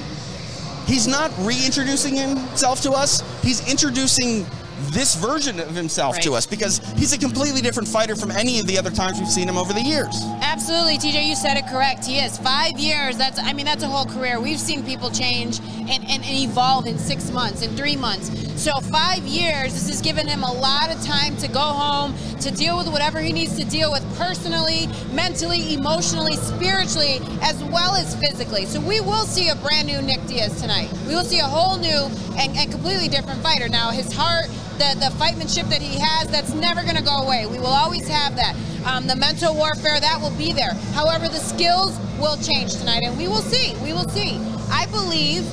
he's 0.87 1.07
not 1.09 1.33
reintroducing 1.39 2.17
himself 2.17 2.83
to 2.83 2.93
us. 2.93 3.23
He's 3.43 3.67
introducing 3.71 4.45
this 4.91 5.15
version 5.15 5.61
of 5.61 5.75
himself 5.75 6.19
to 6.21 6.35
us 6.35 6.47
because 6.47 6.79
he's 6.97 7.13
a 7.13 7.19
completely 7.19 7.61
different 7.61 7.89
fighter 7.89 8.17
from 8.17 8.31
any 8.31 8.61
of 8.61 8.67
the 8.67 8.79
other 8.79 8.91
times 8.91 9.19
we've 9.19 9.29
seen 9.29 9.49
him 9.49 9.57
over 9.57 9.73
the 9.73 9.81
years. 9.81 10.15
Absolutely, 10.41 10.99
TJ, 10.99 11.27
you 11.27 11.35
said 11.35 11.57
it 11.57 11.67
correct. 11.67 12.05
He 12.05 12.19
is 12.19 12.39
five 12.39 12.79
years. 12.79 13.17
That's 13.17 13.39
I 13.39 13.53
mean 13.53 13.67
that's 13.67 13.83
a 13.83 13.89
whole 13.89 14.07
career. 14.07 14.41
We've 14.41 14.61
seen 14.61 14.85
people 14.85 15.11
change 15.11 15.61
and, 15.61 16.05
and, 16.09 16.25
and 16.25 16.37
evolve 16.37 16.87
in 16.87 16.99
six 16.99 17.31
months, 17.31 17.63
in 17.63 17.77
three 17.77 17.97
months. 17.97 18.31
So 18.61 18.73
five 18.93 19.25
years, 19.25 19.73
this 19.73 19.89
has 19.89 20.01
given 20.01 20.29
him 20.29 20.45
a 20.45 20.53
lot 20.53 20.95
of 20.95 21.03
time 21.05 21.37
to 21.39 21.49
go 21.49 21.61
home, 21.61 22.15
to 22.41 22.51
deal 22.51 22.77
with 22.77 22.89
whatever 22.89 23.21
he 23.21 23.33
needs 23.33 23.57
to 23.59 23.65
deal 23.65 23.91
with 23.91 24.05
personally, 24.17 24.89
mentally, 25.13 25.75
emotionally, 25.75 26.37
spiritually, 26.37 27.19
as 27.41 27.63
well 27.65 27.97
as 27.97 28.15
physically. 28.17 28.67
So 28.67 28.81
we 28.81 29.01
will 29.01 29.25
see 29.25 29.49
a 29.49 29.57
brand 29.57 29.89
new 29.89 30.01
Nick 30.01 30.25
Diaz 30.27 30.61
tonight. 30.61 30.93
We 31.09 31.15
will 31.15 31.25
see 31.25 31.41
a 31.41 31.45
whole 31.45 31.77
new 31.77 32.09
and, 32.39 32.57
and 32.57 32.71
completely 32.71 33.09
different 33.09 33.43
fighter. 33.43 33.69
Now 33.69 33.91
his 33.91 34.13
heart, 34.13 34.47
the, 34.79 34.97
the 34.99 35.11
fightmanship 35.17 35.67
that 35.67 35.83
he 35.83 35.99
has, 35.99 36.29
that's 36.29 36.55
never 36.55 36.83
gonna 36.83 37.03
go 37.03 37.19
away. 37.19 37.47
We 37.47 37.59
will 37.59 37.67
always 37.67 38.09
have 38.09 38.37
that. 38.37 38.57
Um, 38.85 39.07
the 39.07 39.17
mental 39.17 39.55
warfare, 39.55 40.01
that 40.01 40.21
will 40.21 40.37
be 40.37 40.53
there. 40.53 40.75
However, 40.95 41.29
the 41.29 41.39
skills 41.39 41.99
will 42.19 42.37
change 42.37 42.75
tonight, 42.75 43.03
and 43.05 43.17
we 43.17 43.29
will 43.29 43.43
see. 43.43 43.75
We 43.83 43.93
will 43.93 44.09
see. 44.09 44.39
I 44.71 44.87
believe 44.87 45.47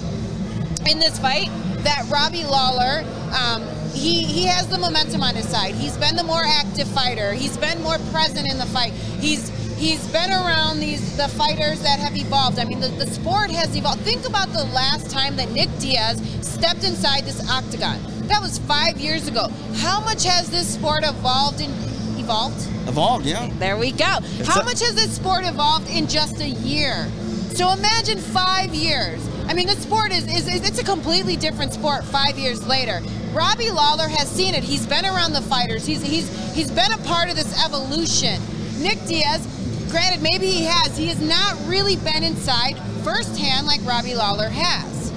in 0.88 0.99
this 0.99 1.19
fight 1.19 1.49
that 1.83 2.05
Robbie 2.09 2.45
Lawler, 2.45 3.03
um, 3.38 3.63
he 3.93 4.23
he 4.23 4.45
has 4.45 4.67
the 4.67 4.77
momentum 4.77 5.21
on 5.21 5.35
his 5.35 5.47
side. 5.47 5.75
He's 5.75 5.97
been 5.97 6.15
the 6.15 6.23
more 6.23 6.43
active 6.43 6.88
fighter. 6.88 7.33
He's 7.33 7.57
been 7.57 7.81
more 7.81 7.97
present 8.11 8.49
in 8.51 8.57
the 8.57 8.65
fight. 8.67 8.93
He's 9.19 9.49
He's 9.79 10.05
been 10.11 10.29
around 10.29 10.81
these 10.81 11.15
the 11.15 11.29
fighters 11.29 11.81
that 11.83 11.99
have 11.99 12.13
evolved. 12.17 12.59
I 12.59 12.65
mean, 12.65 12.81
the, 12.81 12.89
the 12.89 13.07
sport 13.07 13.49
has 13.49 13.73
evolved. 13.77 14.01
Think 14.01 14.27
about 14.27 14.51
the 14.51 14.65
last 14.65 15.09
time 15.09 15.38
that 15.38 15.49
Nick 15.51 15.69
Diaz 15.79 16.21
stepped 16.41 16.83
inside 16.83 17.23
this 17.23 17.49
octagon. 17.49 17.97
That 18.29 18.41
was 18.41 18.59
five 18.59 19.00
years 19.00 19.27
ago. 19.27 19.48
How 19.77 20.00
much 20.01 20.24
has 20.24 20.50
this 20.50 20.71
sport 20.75 21.03
evolved 21.03 21.62
in 21.62 21.71
evolved? 22.19 22.59
Evolved, 22.88 23.25
yeah. 23.25 23.50
There 23.57 23.75
we 23.75 23.91
go. 23.91 24.19
How 24.45 24.62
a- 24.62 24.63
much 24.63 24.79
has 24.81 24.93
this 24.93 25.15
sport 25.15 25.45
evolved 25.45 25.89
in 25.89 26.07
just 26.07 26.39
a 26.39 26.48
year? 26.48 27.07
So 27.55 27.71
imagine 27.71 28.19
five 28.19 28.74
years. 28.75 29.27
I 29.48 29.53
mean, 29.53 29.65
the 29.65 29.74
sport 29.74 30.12
is, 30.12 30.27
is, 30.27 30.48
is 30.48 30.69
it's 30.69 30.79
a 30.79 30.83
completely 30.83 31.36
different 31.36 31.74
sport 31.74 32.03
five 32.05 32.38
years 32.38 32.65
later. 32.67 33.01
Robbie 33.33 33.71
Lawler 33.71 34.07
has 34.07 34.29
seen 34.29 34.53
it. 34.53 34.63
He's 34.63 34.86
been 34.86 35.05
around 35.05 35.33
the 35.33 35.41
fighters. 35.41 35.86
He's 35.86 36.03
he's 36.03 36.29
he's 36.53 36.69
been 36.69 36.91
a 36.93 36.98
part 37.00 37.29
of 37.29 37.36
this 37.36 37.65
evolution. 37.65 38.39
Nick 38.79 39.03
Diaz, 39.07 39.41
granted, 39.89 40.21
maybe 40.21 40.45
he 40.45 40.65
has. 40.65 40.95
He 40.95 41.07
has 41.07 41.19
not 41.19 41.57
really 41.67 41.95
been 41.98 42.24
inside 42.24 42.77
firsthand 43.03 43.65
like 43.65 43.83
Robbie 43.86 44.13
Lawler 44.13 44.50
has. 44.50 45.12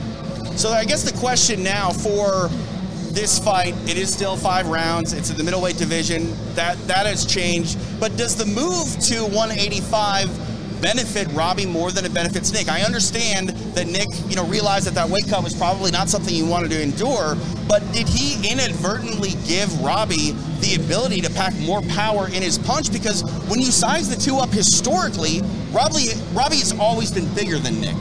So 0.60 0.70
I 0.70 0.84
guess 0.86 1.02
the 1.02 1.16
question 1.18 1.62
now 1.62 1.90
for 1.90 2.50
this 3.14 3.38
fight, 3.38 3.74
it 3.88 3.96
is 3.96 4.12
still 4.12 4.36
five 4.36 4.68
rounds. 4.68 5.12
It's 5.12 5.30
in 5.30 5.36
the 5.36 5.44
middleweight 5.44 5.76
division. 5.76 6.34
That 6.54 6.78
that 6.86 7.06
has 7.06 7.24
changed. 7.24 7.78
But 8.00 8.16
does 8.16 8.36
the 8.36 8.46
move 8.46 8.98
to 9.06 9.22
185 9.34 10.80
benefit 10.80 11.28
Robbie 11.28 11.66
more 11.66 11.92
than 11.92 12.04
it 12.04 12.12
benefits 12.12 12.52
Nick? 12.52 12.68
I 12.68 12.82
understand 12.82 13.50
that 13.74 13.86
Nick, 13.86 14.08
you 14.28 14.36
know, 14.36 14.44
realized 14.46 14.86
that 14.86 14.94
that 14.94 15.08
weight 15.08 15.28
cut 15.28 15.44
was 15.44 15.54
probably 15.54 15.90
not 15.90 16.08
something 16.08 16.34
he 16.34 16.42
wanted 16.42 16.70
to 16.72 16.82
endure. 16.82 17.36
But 17.68 17.80
did 17.92 18.08
he 18.08 18.50
inadvertently 18.50 19.30
give 19.46 19.80
Robbie 19.82 20.32
the 20.60 20.74
ability 20.74 21.20
to 21.22 21.30
pack 21.30 21.54
more 21.60 21.82
power 21.82 22.26
in 22.26 22.42
his 22.42 22.58
punch? 22.58 22.92
Because 22.92 23.22
when 23.48 23.60
you 23.60 23.70
size 23.70 24.08
the 24.08 24.16
two 24.16 24.38
up 24.38 24.50
historically, 24.50 25.40
Robbie 25.72 26.08
Robbie 26.32 26.58
has 26.58 26.76
always 26.78 27.10
been 27.10 27.32
bigger 27.34 27.58
than 27.58 27.80
Nick. 27.80 27.96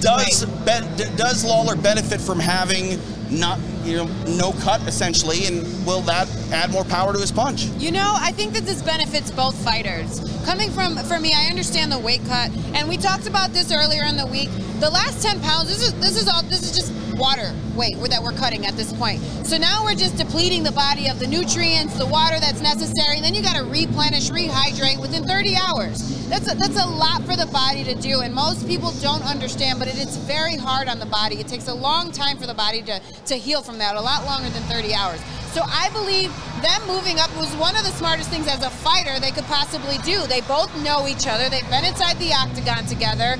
Does 0.00 0.44
ben, 0.64 0.84
d- 0.96 1.04
does 1.16 1.44
Lawler 1.44 1.74
benefit 1.74 2.20
from 2.20 2.38
having 2.38 3.00
not 3.30 3.58
you 3.88 3.96
know 3.96 4.06
no 4.26 4.52
cut 4.60 4.80
essentially, 4.86 5.46
and 5.46 5.64
will 5.86 6.02
that 6.02 6.28
add 6.52 6.70
more 6.70 6.84
power 6.84 7.12
to 7.12 7.18
his 7.18 7.32
punch? 7.32 7.64
You 7.78 7.90
know, 7.90 8.14
I 8.16 8.32
think 8.32 8.52
that 8.52 8.64
this 8.64 8.82
benefits 8.82 9.30
both 9.30 9.56
fighters. 9.64 10.20
Coming 10.44 10.70
from 10.70 10.96
for 10.96 11.18
me, 11.18 11.32
I 11.34 11.48
understand 11.48 11.90
the 11.90 11.98
weight 11.98 12.20
cut, 12.26 12.50
and 12.74 12.88
we 12.88 12.96
talked 12.96 13.26
about 13.26 13.52
this 13.52 13.72
earlier 13.72 14.04
in 14.04 14.16
the 14.16 14.26
week. 14.26 14.50
The 14.80 14.90
last 14.90 15.22
10 15.22 15.40
pounds, 15.40 15.68
this 15.68 15.82
is 15.82 15.94
this 16.00 16.20
is 16.20 16.28
all 16.28 16.42
this 16.42 16.62
is 16.62 16.76
just 16.76 17.07
water 17.18 17.54
weight 17.74 17.96
that 18.08 18.22
we're 18.22 18.32
cutting 18.32 18.64
at 18.66 18.74
this 18.76 18.92
point. 18.92 19.20
So 19.44 19.58
now 19.58 19.84
we're 19.84 19.94
just 19.94 20.16
depleting 20.16 20.62
the 20.62 20.72
body 20.72 21.08
of 21.08 21.18
the 21.18 21.26
nutrients, 21.26 21.98
the 21.98 22.06
water 22.06 22.40
that's 22.40 22.60
necessary, 22.60 23.16
and 23.16 23.24
then 23.24 23.34
you 23.34 23.42
got 23.42 23.56
to 23.56 23.64
replenish, 23.64 24.30
rehydrate 24.30 25.00
within 25.00 25.24
30 25.24 25.56
hours. 25.56 26.28
That's 26.28 26.50
a, 26.50 26.54
that's 26.56 26.82
a 26.82 26.86
lot 26.86 27.22
for 27.24 27.36
the 27.36 27.46
body 27.46 27.84
to 27.84 27.94
do, 27.94 28.20
and 28.20 28.34
most 28.34 28.66
people 28.66 28.92
don't 29.02 29.22
understand. 29.22 29.78
But 29.78 29.88
it 29.88 29.98
is 29.98 30.16
very 30.16 30.56
hard 30.56 30.88
on 30.88 30.98
the 30.98 31.06
body. 31.06 31.40
It 31.40 31.48
takes 31.48 31.68
a 31.68 31.74
long 31.74 32.12
time 32.12 32.38
for 32.38 32.46
the 32.46 32.54
body 32.54 32.82
to 32.82 33.00
to 33.26 33.34
heal 33.34 33.62
from 33.62 33.78
that, 33.78 33.96
a 33.96 34.00
lot 34.00 34.24
longer 34.24 34.48
than 34.50 34.62
30 34.64 34.94
hours. 34.94 35.20
So 35.52 35.62
I 35.64 35.88
believe 35.90 36.30
them 36.62 36.86
moving 36.86 37.18
up 37.18 37.34
was 37.36 37.54
one 37.56 37.76
of 37.76 37.82
the 37.82 37.90
smartest 37.92 38.28
things 38.30 38.46
as 38.46 38.62
a 38.62 38.70
fighter 38.70 39.18
they 39.18 39.30
could 39.30 39.44
possibly 39.44 39.96
do. 39.98 40.26
They 40.26 40.42
both 40.42 40.70
know 40.84 41.08
each 41.08 41.26
other. 41.26 41.48
They've 41.48 41.68
been 41.70 41.84
inside 41.84 42.18
the 42.18 42.32
octagon 42.32 42.84
together. 42.86 43.36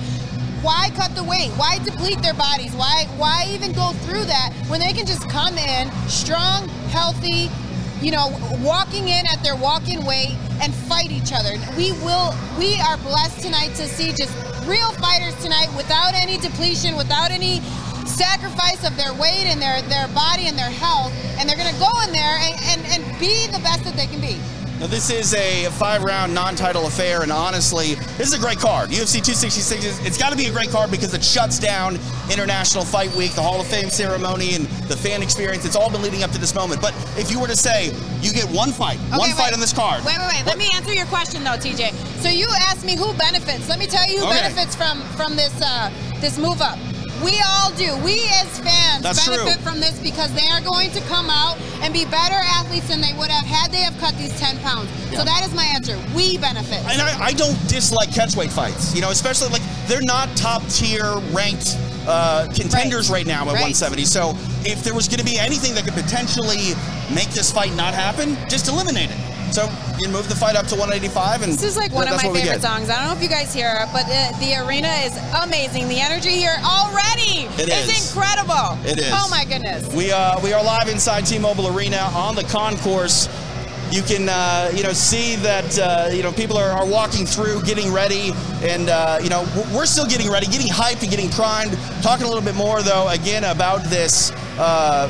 Why 0.62 0.90
cut 0.96 1.14
the 1.14 1.24
weight? 1.24 1.50
Why 1.56 1.78
deplete 1.84 2.20
their 2.22 2.34
bodies? 2.34 2.74
Why 2.74 3.06
why 3.16 3.46
even 3.50 3.72
go 3.72 3.92
through 4.04 4.24
that 4.24 4.52
when 4.68 4.80
they 4.80 4.92
can 4.92 5.06
just 5.06 5.28
come 5.28 5.56
in 5.56 5.90
strong, 6.08 6.68
healthy, 6.90 7.50
you 8.00 8.10
know, 8.10 8.34
walking 8.60 9.08
in 9.08 9.26
at 9.26 9.42
their 9.42 9.56
walk-in 9.56 10.04
weight 10.04 10.36
and 10.60 10.74
fight 10.74 11.10
each 11.10 11.32
other. 11.32 11.54
We 11.76 11.92
will 12.04 12.34
we 12.58 12.80
are 12.80 12.96
blessed 12.98 13.42
tonight 13.42 13.74
to 13.76 13.86
see 13.86 14.12
just 14.12 14.34
real 14.66 14.92
fighters 14.98 15.34
tonight 15.42 15.68
without 15.76 16.14
any 16.14 16.38
depletion, 16.38 16.96
without 16.96 17.30
any 17.30 17.60
sacrifice 18.06 18.86
of 18.86 18.96
their 18.96 19.12
weight 19.14 19.46
and 19.46 19.60
their, 19.62 19.80
their 19.82 20.08
body 20.08 20.48
and 20.48 20.58
their 20.58 20.70
health, 20.70 21.12
and 21.38 21.48
they're 21.48 21.56
to 21.56 21.78
go 21.78 21.90
in 22.02 22.12
there 22.12 22.36
and, 22.40 22.56
and, 22.72 22.80
and 22.92 23.20
be 23.20 23.46
the 23.48 23.60
best 23.60 23.84
that 23.84 23.94
they 23.94 24.06
can 24.06 24.20
be. 24.20 24.40
Now, 24.80 24.86
this 24.86 25.10
is 25.10 25.34
a 25.34 25.66
five 25.70 26.04
round 26.04 26.32
non 26.32 26.54
title 26.54 26.86
affair, 26.86 27.22
and 27.22 27.32
honestly, 27.32 27.94
this 28.16 28.28
is 28.28 28.34
a 28.34 28.38
great 28.38 28.58
card. 28.58 28.90
UFC 28.90 29.14
266, 29.20 29.84
is- 29.84 29.98
it's 30.06 30.16
got 30.16 30.30
to 30.30 30.36
be 30.36 30.46
a 30.46 30.52
great 30.52 30.70
card 30.70 30.92
because 30.92 31.12
it 31.14 31.24
shuts 31.24 31.58
down 31.58 31.98
International 32.30 32.84
Fight 32.84 33.12
Week, 33.16 33.32
the 33.34 33.42
Hall 33.42 33.60
of 33.60 33.66
Fame 33.66 33.90
ceremony, 33.90 34.54
and 34.54 34.66
the 34.86 34.96
fan 34.96 35.20
experience. 35.20 35.64
It's 35.64 35.74
all 35.74 35.90
been 35.90 36.02
leading 36.02 36.22
up 36.22 36.30
to 36.30 36.38
this 36.38 36.54
moment. 36.54 36.80
But 36.80 36.94
if 37.16 37.28
you 37.28 37.40
were 37.40 37.48
to 37.48 37.56
say 37.56 37.92
you 38.20 38.32
get 38.32 38.44
one 38.50 38.70
fight, 38.70 38.98
one 39.10 39.22
Okay, 39.22 39.32
fight 39.32 39.52
on 39.52 39.58
this 39.58 39.72
card. 39.72 40.04
Wait, 40.04 40.16
wait, 40.16 40.28
wait. 40.32 40.46
Let 40.46 40.58
me 40.58 40.68
answer 40.74 40.92
your 40.94 41.06
question 41.06 41.42
though, 41.42 41.58
TJ. 41.58 41.92
So 42.22 42.28
you 42.28 42.46
asked 42.70 42.84
me 42.84 42.94
who 42.96 43.12
benefits. 43.14 43.68
Let 43.68 43.80
me 43.80 43.86
tell 43.88 44.08
you 44.08 44.18
who 44.20 44.26
Okay. 44.26 44.42
benefits 44.42 44.76
from 44.76 45.02
from 45.16 45.34
this 45.34 45.52
uh, 45.60 45.90
this 46.20 46.38
move 46.38 46.62
up. 46.62 46.78
We 47.24 47.34
all 47.46 47.70
do. 47.72 47.96
We 48.04 48.14
as 48.40 48.58
fans 48.60 49.02
That's 49.02 49.26
benefit 49.26 49.54
true. 49.54 49.62
from 49.62 49.80
this 49.80 49.98
because 50.00 50.32
they 50.34 50.46
are 50.48 50.60
going 50.60 50.90
to 50.92 51.00
come 51.02 51.30
out 51.30 51.58
and 51.82 51.92
be 51.92 52.04
better 52.04 52.36
athletes 52.36 52.88
than 52.88 53.00
they 53.00 53.12
would 53.18 53.30
have 53.30 53.46
had 53.46 53.72
they 53.72 53.78
have 53.82 53.96
cut 53.98 54.16
these 54.16 54.38
10 54.38 54.58
pounds. 54.60 54.88
Yeah. 55.10 55.18
So 55.18 55.24
that 55.24 55.44
is 55.44 55.54
my 55.54 55.64
answer. 55.64 55.98
We 56.14 56.38
benefit. 56.38 56.78
And 56.90 57.02
I, 57.02 57.26
I 57.26 57.32
don't 57.32 57.56
dislike 57.68 58.10
catchweight 58.10 58.52
fights, 58.52 58.94
you 58.94 59.00
know, 59.00 59.10
especially 59.10 59.48
like 59.48 59.62
they're 59.86 60.02
not 60.02 60.28
top 60.36 60.62
tier 60.68 61.16
ranked 61.32 61.76
uh, 62.06 62.46
contenders 62.54 63.10
right, 63.10 63.26
now 63.26 63.42
at 63.42 63.54
Right. 63.58 63.74
170. 63.74 64.04
So 64.04 64.30
if 64.64 64.82
there 64.84 64.94
was 64.94 65.08
going 65.08 65.18
to 65.18 65.24
be 65.24 65.38
anything 65.38 65.74
that 65.74 65.84
could 65.84 65.94
potentially 65.94 66.72
make 67.14 67.28
this 67.30 67.52
fight 67.52 67.74
not 67.74 67.94
happen, 67.94 68.36
just 68.48 68.68
eliminate 68.68 69.10
it. 69.10 69.16
So 69.50 69.68
you 69.98 70.08
move 70.08 70.28
the 70.28 70.34
fight 70.36 70.56
up 70.56 70.66
to 70.66 70.74
185, 70.76 71.42
and 71.42 71.52
This 71.52 71.62
is 71.62 71.76
like 71.76 71.92
one 71.92 72.06
of 72.06 72.16
my 72.16 72.30
favorite 72.32 72.62
songs. 72.62 72.90
I 72.90 72.98
don't 72.98 73.08
know 73.08 73.16
if 73.16 73.22
you 73.22 73.28
guys 73.28 73.52
hear 73.52 73.72
it, 73.80 73.88
but 73.92 74.04
the, 74.06 74.36
the 74.44 74.56
arena 74.66 74.88
is 75.04 75.16
amazing. 75.42 75.88
The 75.88 76.00
energy 76.00 76.30
here 76.30 76.56
already 76.64 77.48
It 77.60 77.68
is 77.68 77.88
is. 77.88 78.14
incredible. 78.14 78.78
It 78.84 78.98
is. 78.98 79.10
Oh 79.12 79.28
my 79.30 79.44
goodness. 79.44 79.92
We 79.94 80.12
uh, 80.12 80.38
we 80.42 80.52
are 80.52 80.62
live 80.62 80.88
inside 80.88 81.22
T-Mobile 81.26 81.68
Arena 81.76 82.10
on 82.14 82.34
the 82.34 82.44
concourse. 82.44 83.28
You 83.90 84.02
can 84.02 84.28
uh, 84.28 84.70
you 84.74 84.82
know 84.82 84.92
see 84.92 85.36
that 85.36 85.78
uh, 85.78 86.10
you 86.12 86.22
know 86.22 86.30
people 86.30 86.58
are, 86.58 86.70
are 86.70 86.86
walking 86.86 87.24
through, 87.24 87.62
getting 87.62 87.90
ready, 87.92 88.32
and 88.62 88.90
uh, 88.90 89.18
you 89.22 89.30
know 89.30 89.46
we're 89.74 89.86
still 89.86 90.06
getting 90.06 90.30
ready, 90.30 90.46
getting 90.46 90.70
hyped 90.70 91.00
and 91.02 91.10
getting 91.10 91.30
primed. 91.30 91.72
Talking 92.02 92.26
a 92.26 92.28
little 92.28 92.44
bit 92.44 92.54
more 92.54 92.82
though 92.82 93.08
again 93.08 93.44
about 93.44 93.82
this. 93.84 94.30
Uh, 94.58 95.08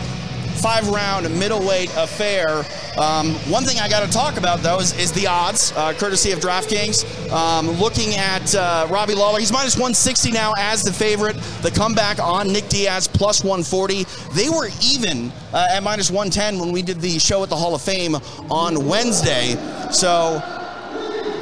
Five 0.58 0.88
round 0.88 1.24
middleweight 1.38 1.90
affair. 1.96 2.64
Um, 2.98 3.34
one 3.48 3.62
thing 3.62 3.78
I 3.78 3.88
got 3.88 4.04
to 4.04 4.10
talk 4.10 4.36
about 4.36 4.58
though 4.60 4.80
is, 4.80 4.92
is 4.98 5.12
the 5.12 5.28
odds, 5.28 5.72
uh, 5.76 5.92
courtesy 5.92 6.32
of 6.32 6.40
DraftKings. 6.40 7.30
Um, 7.30 7.70
looking 7.78 8.16
at 8.16 8.52
uh, 8.56 8.88
Robbie 8.90 9.14
Lawler, 9.14 9.38
he's 9.38 9.52
minus 9.52 9.76
160 9.76 10.32
now 10.32 10.54
as 10.58 10.82
the 10.82 10.92
favorite. 10.92 11.36
The 11.62 11.70
comeback 11.70 12.18
on 12.18 12.52
Nick 12.52 12.68
Diaz 12.68 13.06
plus 13.06 13.44
140. 13.44 14.04
They 14.34 14.48
were 14.48 14.68
even 14.82 15.30
uh, 15.52 15.68
at 15.70 15.82
minus 15.84 16.10
110 16.10 16.58
when 16.58 16.72
we 16.72 16.82
did 16.82 17.00
the 17.00 17.20
show 17.20 17.44
at 17.44 17.50
the 17.50 17.56
Hall 17.56 17.76
of 17.76 17.82
Fame 17.82 18.16
on 18.50 18.84
Wednesday. 18.86 19.54
So, 19.92 20.42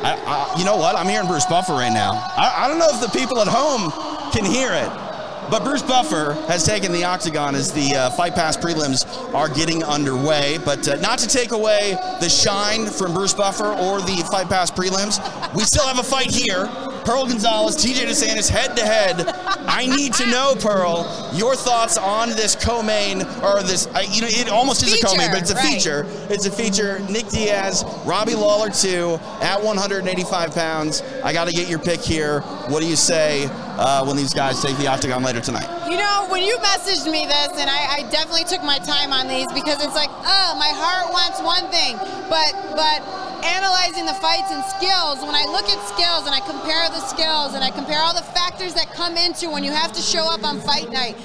I, 0.02 0.12
I, 0.26 0.58
you 0.58 0.66
know 0.66 0.76
what? 0.76 0.94
I'm 0.94 1.08
hearing 1.08 1.26
Bruce 1.26 1.46
Buffer 1.46 1.72
right 1.72 1.92
now. 1.92 2.12
I, 2.36 2.64
I 2.64 2.68
don't 2.68 2.78
know 2.78 2.90
if 2.90 3.00
the 3.00 3.18
people 3.18 3.40
at 3.40 3.48
home 3.48 3.90
can 4.32 4.44
hear 4.44 4.72
it. 4.72 5.05
But 5.50 5.62
Bruce 5.62 5.82
Buffer 5.82 6.32
has 6.48 6.64
taken 6.64 6.90
the 6.92 7.04
octagon 7.04 7.54
as 7.54 7.72
the 7.72 7.94
uh, 7.94 8.10
Fight 8.10 8.34
Pass 8.34 8.56
prelims 8.56 9.06
are 9.32 9.48
getting 9.48 9.84
underway. 9.84 10.58
But 10.64 10.88
uh, 10.88 10.96
not 10.96 11.20
to 11.20 11.28
take 11.28 11.52
away 11.52 11.96
the 12.20 12.28
shine 12.28 12.86
from 12.86 13.14
Bruce 13.14 13.32
Buffer 13.32 13.66
or 13.66 14.00
the 14.00 14.26
Fight 14.30 14.48
Pass 14.48 14.70
prelims, 14.70 15.20
we 15.54 15.62
still 15.62 15.86
have 15.86 15.98
a 15.98 16.02
fight 16.02 16.34
here. 16.34 16.66
Pearl 17.04 17.26
Gonzalez, 17.26 17.76
TJ 17.76 18.06
DeSantis 18.06 18.50
head 18.50 18.76
to 18.76 18.84
head. 18.84 19.24
I 19.68 19.86
need 19.86 20.14
to 20.14 20.26
know, 20.26 20.56
Pearl, 20.58 21.30
your 21.32 21.54
thoughts 21.54 21.96
on 21.96 22.30
this 22.30 22.56
co-main 22.56 23.22
or 23.42 23.62
this. 23.62 23.86
I 23.94 24.02
you 24.02 24.22
know, 24.22 24.28
it 24.28 24.48
almost 24.48 24.82
is 24.82 25.00
a 25.00 25.06
co-main, 25.06 25.30
but 25.30 25.40
it's 25.40 25.52
a 25.52 25.54
right. 25.54 25.74
feature. 25.74 26.04
It's 26.28 26.46
a 26.46 26.50
feature. 26.50 26.98
Nick 27.08 27.28
Diaz, 27.28 27.84
Robbie 28.04 28.34
Lawler, 28.34 28.70
two 28.70 29.20
at 29.40 29.62
185 29.62 30.54
pounds. 30.54 31.02
I 31.22 31.32
got 31.32 31.46
to 31.46 31.54
get 31.54 31.68
your 31.68 31.78
pick 31.78 32.00
here. 32.00 32.40
What 32.68 32.80
do 32.80 32.88
you 32.88 32.96
say 32.96 33.48
uh, 33.78 34.04
when 34.04 34.16
these 34.16 34.32
guys 34.32 34.60
take 34.62 34.76
the 34.78 34.86
octagon 34.86 35.22
later 35.22 35.40
tonight? 35.40 35.68
You 35.88 35.96
know, 35.96 36.26
when 36.30 36.42
you 36.42 36.56
messaged 36.58 37.10
me 37.10 37.26
this, 37.26 37.52
and 37.60 37.70
I, 37.70 38.00
I 38.00 38.10
definitely 38.10 38.44
took 38.44 38.64
my 38.64 38.78
time 38.78 39.12
on 39.12 39.28
these 39.28 39.46
because 39.52 39.84
it's 39.84 39.94
like, 39.94 40.10
oh, 40.10 40.50
my 40.58 40.72
heart 40.72 41.12
wants 41.12 41.40
one 41.40 41.68
thing, 41.70 41.96
but 42.28 42.52
but 42.74 43.04
analyzing 43.44 44.06
the 44.06 44.16
fights 44.18 44.50
and 44.50 44.64
skills, 44.64 45.22
when 45.22 45.36
I 45.36 45.44
look 45.46 45.68
at 45.68 45.78
skills 45.86 46.26
and 46.26 46.34
I 46.34 46.40
compare 46.40 46.88
the 46.90 47.04
skills 47.06 47.54
and 47.54 47.62
I 47.62 47.70
compare 47.70 48.00
all 48.00 48.14
the 48.14 48.26
factors 48.34 48.74
that 48.74 48.92
come 48.92 49.16
into 49.16 49.50
when 49.50 49.62
you 49.62 49.72
have 49.72 49.92
to 49.92 50.02
show 50.02 50.24
up 50.26 50.42
on 50.42 50.60
fight 50.60 50.90
night, 50.90 51.16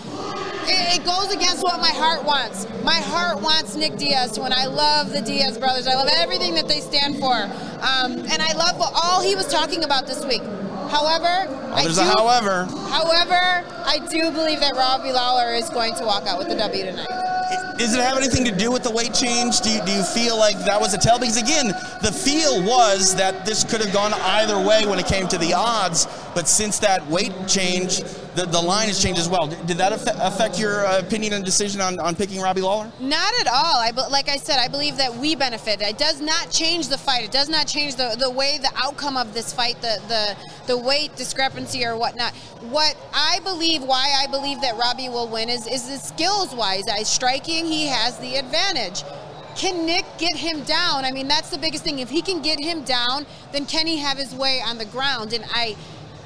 it, 0.68 1.04
goes 1.06 1.34
against 1.34 1.64
what 1.64 1.82
my 1.82 1.90
heart 1.90 2.24
wants. 2.24 2.68
My 2.84 3.00
heart 3.02 3.42
wants 3.42 3.76
Nick 3.76 3.98
Diaz 3.98 4.34
to 4.34 4.42
win. 4.42 4.54
I 4.54 4.66
love 4.68 5.12
the 5.12 5.22
Diaz 5.22 5.58
brothers. 5.58 5.88
I 5.88 5.96
love 5.96 6.10
everything 6.14 6.54
that 6.56 6.68
they 6.68 6.80
stand 6.80 7.18
for, 7.18 7.34
um, 7.34 8.20
and 8.30 8.42
I 8.42 8.54
love 8.54 8.78
all 8.80 9.22
he 9.22 9.36
was 9.36 9.48
talking 9.48 9.84
about 9.84 10.06
this 10.06 10.24
week. 10.26 10.44
However, 10.91 11.47
I 11.71 11.84
there's 11.84 11.95
do, 11.95 12.01
a 12.01 12.06
however. 12.06 12.65
However, 12.89 13.65
I 13.86 13.99
do 14.12 14.30
believe 14.30 14.60
that 14.60 14.75
Robbie 14.75 15.13
Lawler 15.13 15.54
is 15.54 15.69
going 15.69 15.95
to 15.95 16.06
walk 16.06 16.27
out 16.27 16.38
with 16.38 16.49
the 16.49 16.56
W 16.56 16.84
tonight. 16.84 17.08
Does 17.77 17.95
it 17.95 18.01
have 18.01 18.17
anything 18.17 18.43
to 18.45 18.51
do 18.51 18.71
with 18.71 18.84
the 18.84 18.91
weight 18.91 19.13
change? 19.13 19.62
Do 19.62 19.69
you, 19.69 19.84
do 19.86 19.91
you 19.91 20.04
feel 20.04 20.38
like 20.38 20.58
that 20.65 20.80
was 20.80 20.93
a 20.93 20.97
tell? 20.97 21.17
Because 21.17 21.41
again, 21.41 21.67
the 22.01 22.12
feel 22.12 22.62
was 22.63 23.15
that 23.15 23.45
this 23.45 23.63
could 23.63 23.82
have 23.82 23.93
gone 23.93 24.13
either 24.13 24.58
way 24.58 24.86
when 24.86 24.99
it 24.99 25.08
came 25.08 25.27
to 25.30 25.38
the 25.38 25.54
odds, 25.54 26.08
but 26.36 26.47
since 26.47 26.77
that 26.80 27.08
weight 27.08 27.34
change, 27.47 28.04
the, 28.36 28.46
the 28.46 28.62
line 28.62 28.88
has 28.88 29.02
changed 29.02 29.20
as 29.20 29.28
well. 29.28 29.48
Did 29.48 29.78
that 29.78 29.91
affect 29.91 30.60
your 30.60 30.86
uh, 30.86 31.00
opinion 31.00 31.34
and 31.34 31.44
decision 31.44 31.82
on, 31.82 32.00
on 32.00 32.15
picking 32.15 32.41
Robbie 32.41 32.62
Lawler? 32.62 32.91
Not 33.00 33.34
at 33.39 33.48
all. 33.48 33.76
I 33.76 33.91
like 34.10 34.30
I 34.30 34.38
said, 34.38 34.58
I 34.60 34.67
believe 34.67 34.98
that 34.98 35.13
we 35.13 35.36
benefit. 35.36 35.82
It 35.82 35.98
does 35.98 36.22
not 36.22 36.50
change 36.50 36.88
the 36.88 36.98
fight. 36.98 37.26
It 37.26 37.32
does 37.32 37.50
not 37.50 37.67
change 37.67 37.96
the, 37.96 38.15
the 38.17 38.30
way 38.30 38.58
the 38.58 38.72
outcome 38.76 39.17
of 39.17 39.34
this 39.34 39.54
fight, 39.54 39.82
the 39.82 40.02
the 40.08 40.38
the 40.67 40.78
weight 40.78 41.15
discrepancy 41.15 41.86
or 41.86 41.98
whatnot. 41.98 42.34
What 42.70 42.96
I 43.13 43.39
believe, 43.44 43.84
why 43.84 44.13
I 44.17 44.28
believe 44.28 44.62
that 44.62 44.78
Robbie 44.78 45.10
will 45.10 45.28
win 45.28 45.50
is 45.50 45.67
is 45.67 45.88
the 45.88 45.98
skills 45.98 46.56
wise. 46.56 46.88
I 46.88 47.04
striking, 47.04 47.65
he 47.65 47.88
has 47.88 48.17
the 48.20 48.36
advantage. 48.36 49.04
Can 49.56 49.86
Nick 49.86 50.06
get 50.17 50.36
him 50.38 50.63
down? 50.63 51.04
I 51.04 51.12
mean, 51.12 51.28
that's 51.28 51.50
the 51.50 51.58
biggest 51.58 51.84
thing. 51.84 52.00
If 52.00 52.10
he 52.10 52.22
can 52.22 52.41
get 52.41 52.60
him 52.60 52.84
down, 52.84 53.26
then 53.52 53.65
can 53.65 53.86
he 53.86 53.98
have 53.98 54.17
his 54.17 54.34
way 54.34 54.62
on 54.65 54.78
the 54.78 54.86
ground? 54.86 55.34
And 55.34 55.44
I 55.50 55.76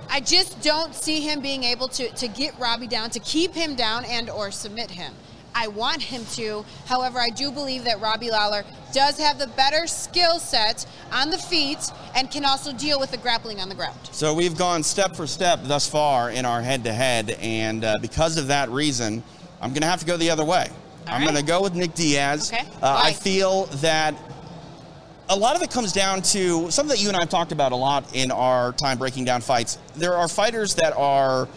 I 0.10 0.20
just 0.20 0.62
don't 0.62 0.96
see 0.96 1.22
him 1.22 1.42
being 1.42 1.64
able 1.64 1.88
to, 1.90 2.10
to 2.10 2.28
get 2.28 2.58
Robbie 2.60 2.88
down, 2.88 3.10
to 3.12 3.20
keep 3.20 3.54
him 3.54 3.76
down 3.76 4.06
and 4.06 4.30
or 4.30 4.52
submit 4.52 4.92
him. 4.92 5.14
I 5.58 5.70
want 5.70 6.02
him 6.02 6.26
to. 6.34 6.66
However, 6.86 7.18
I 7.18 7.30
do 7.30 7.50
believe 7.50 7.86
that 7.86 8.02
Robbie 8.02 8.30
Lawler 8.30 8.66
does 8.92 9.18
have 9.18 9.40
the 9.40 9.48
better 9.48 9.88
skill 9.88 10.38
set 10.38 10.86
on 11.14 11.30
the 11.30 11.38
feet 11.38 11.80
and 12.14 12.30
can 12.30 12.44
also 12.44 12.74
deal 12.74 13.00
with 13.00 13.12
the 13.12 13.18
grappling 13.18 13.62
on 13.62 13.70
the 13.70 13.76
ground. 13.76 13.98
So 14.12 14.34
we've 14.34 14.58
gone 14.58 14.84
step 14.84 15.16
for 15.16 15.26
step 15.26 15.62
thus 15.64 15.88
far 15.88 16.30
in 16.30 16.46
our 16.46 16.62
head 16.62 16.84
to 16.84 16.94
head, 16.94 17.32
and 17.42 17.86
uh, 17.86 17.96
because 18.02 18.38
of 18.38 18.48
that 18.48 18.70
reason, 18.70 19.24
I'm 19.62 19.70
going 19.70 19.82
to 19.82 19.88
have 19.88 20.02
to 20.02 20.06
go 20.06 20.18
the 20.18 20.30
other 20.30 20.44
way. 20.44 20.70
All 21.08 21.14
I'm 21.14 21.22
right. 21.22 21.32
going 21.32 21.46
to 21.46 21.46
go 21.46 21.62
with 21.62 21.74
Nick 21.74 21.94
Diaz. 21.94 22.52
Okay. 22.52 22.68
Uh, 22.82 23.02
I 23.04 23.14
feel 23.14 23.66
that 23.78 24.14
a 25.30 25.36
lot 25.36 25.56
of 25.56 25.62
it 25.64 25.72
comes 25.72 25.92
down 25.92 26.22
to 26.22 26.70
something 26.70 26.96
that 26.96 27.02
you 27.02 27.08
and 27.08 27.18
I 27.18 27.22
have 27.22 27.30
talked 27.30 27.52
about 27.52 27.72
a 27.72 27.76
lot 27.76 28.16
in 28.16 28.32
our 28.32 28.74
time 28.74 28.98
breaking 28.98 29.26
down 29.26 29.42
fights. 29.42 29.80
There 29.96 30.14
are 30.14 30.28
fighters 30.28 30.76
that 30.76 30.96
are 30.96 31.48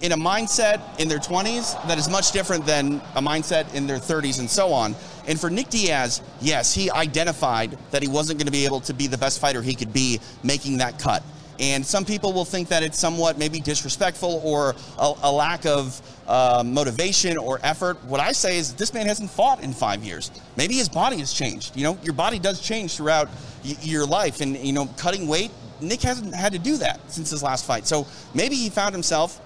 in 0.00 0.12
a 0.12 0.16
mindset 0.16 0.80
in 0.98 1.08
their 1.08 1.18
20s 1.18 1.86
that 1.86 1.98
is 1.98 2.08
much 2.08 2.32
different 2.32 2.64
than 2.64 3.02
a 3.14 3.20
mindset 3.20 3.74
in 3.74 3.86
their 3.86 3.98
30s 3.98 4.40
and 4.40 4.48
so 4.48 4.72
on. 4.72 4.94
And 5.26 5.38
for 5.38 5.50
Nick 5.50 5.68
Diaz, 5.68 6.22
yes, 6.40 6.74
he 6.74 6.90
identified 6.90 7.76
that 7.90 8.00
he 8.00 8.08
wasn't 8.08 8.38
going 8.38 8.46
to 8.46 8.52
be 8.52 8.64
able 8.64 8.80
to 8.80 8.94
be 8.94 9.06
the 9.06 9.18
best 9.18 9.38
fighter 9.38 9.60
he 9.60 9.74
could 9.74 9.92
be 9.92 10.18
making 10.42 10.78
that 10.78 10.98
cut. 10.98 11.22
And 11.60 11.84
some 11.84 12.04
people 12.04 12.32
will 12.32 12.44
think 12.44 12.68
that 12.68 12.82
it's 12.82 12.98
somewhat 12.98 13.38
maybe 13.38 13.60
disrespectful 13.60 14.40
or 14.42 14.74
a, 14.98 15.12
a 15.24 15.30
lack 15.30 15.66
of 15.66 16.00
uh, 16.26 16.62
motivation 16.64 17.36
or 17.36 17.60
effort. 17.62 18.02
What 18.04 18.20
I 18.20 18.32
say 18.32 18.56
is 18.56 18.74
this 18.74 18.94
man 18.94 19.06
hasn't 19.06 19.30
fought 19.30 19.62
in 19.62 19.72
five 19.72 20.02
years. 20.02 20.30
Maybe 20.56 20.74
his 20.74 20.88
body 20.88 21.18
has 21.18 21.32
changed. 21.32 21.76
You 21.76 21.84
know, 21.84 21.98
your 22.02 22.14
body 22.14 22.38
does 22.38 22.60
change 22.60 22.96
throughout 22.96 23.28
y- 23.64 23.76
your 23.82 24.06
life. 24.06 24.40
And, 24.40 24.56
you 24.56 24.72
know, 24.72 24.86
cutting 24.96 25.28
weight, 25.28 25.50
Nick 25.82 26.00
hasn't 26.02 26.34
had 26.34 26.52
to 26.52 26.58
do 26.58 26.78
that 26.78 26.98
since 27.10 27.30
his 27.30 27.42
last 27.42 27.66
fight. 27.66 27.86
So 27.86 28.06
maybe 28.34 28.56
he 28.56 28.70
found 28.70 28.94
himself 28.94 29.40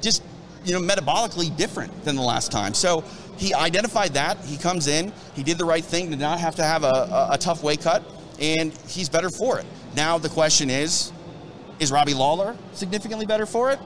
just 0.00 0.22
you 0.64 0.72
know 0.72 0.80
metabolically 0.80 1.54
different 1.56 2.04
than 2.04 2.16
the 2.16 2.22
last 2.22 2.52
time. 2.52 2.74
So 2.74 3.04
he 3.36 3.54
identified 3.54 4.14
that. 4.14 4.38
He 4.44 4.56
comes 4.56 4.86
in. 4.86 5.12
He 5.34 5.42
did 5.42 5.58
the 5.58 5.64
right 5.64 5.84
thing 5.84 6.10
to 6.10 6.16
not 6.16 6.38
have 6.40 6.56
to 6.56 6.62
have 6.62 6.84
a, 6.84 6.86
a, 6.86 7.28
a 7.32 7.38
tough 7.38 7.62
weight 7.62 7.80
cut, 7.80 8.02
and 8.40 8.72
he's 8.86 9.08
better 9.08 9.30
for 9.30 9.58
it. 9.58 9.66
Now 9.96 10.18
the 10.18 10.28
question 10.28 10.70
is, 10.70 11.12
is 11.82 11.90
Robbie 11.90 12.14
Lawler 12.14 12.56
significantly 12.72 13.26
better 13.26 13.44
for 13.44 13.72
it? 13.72 13.80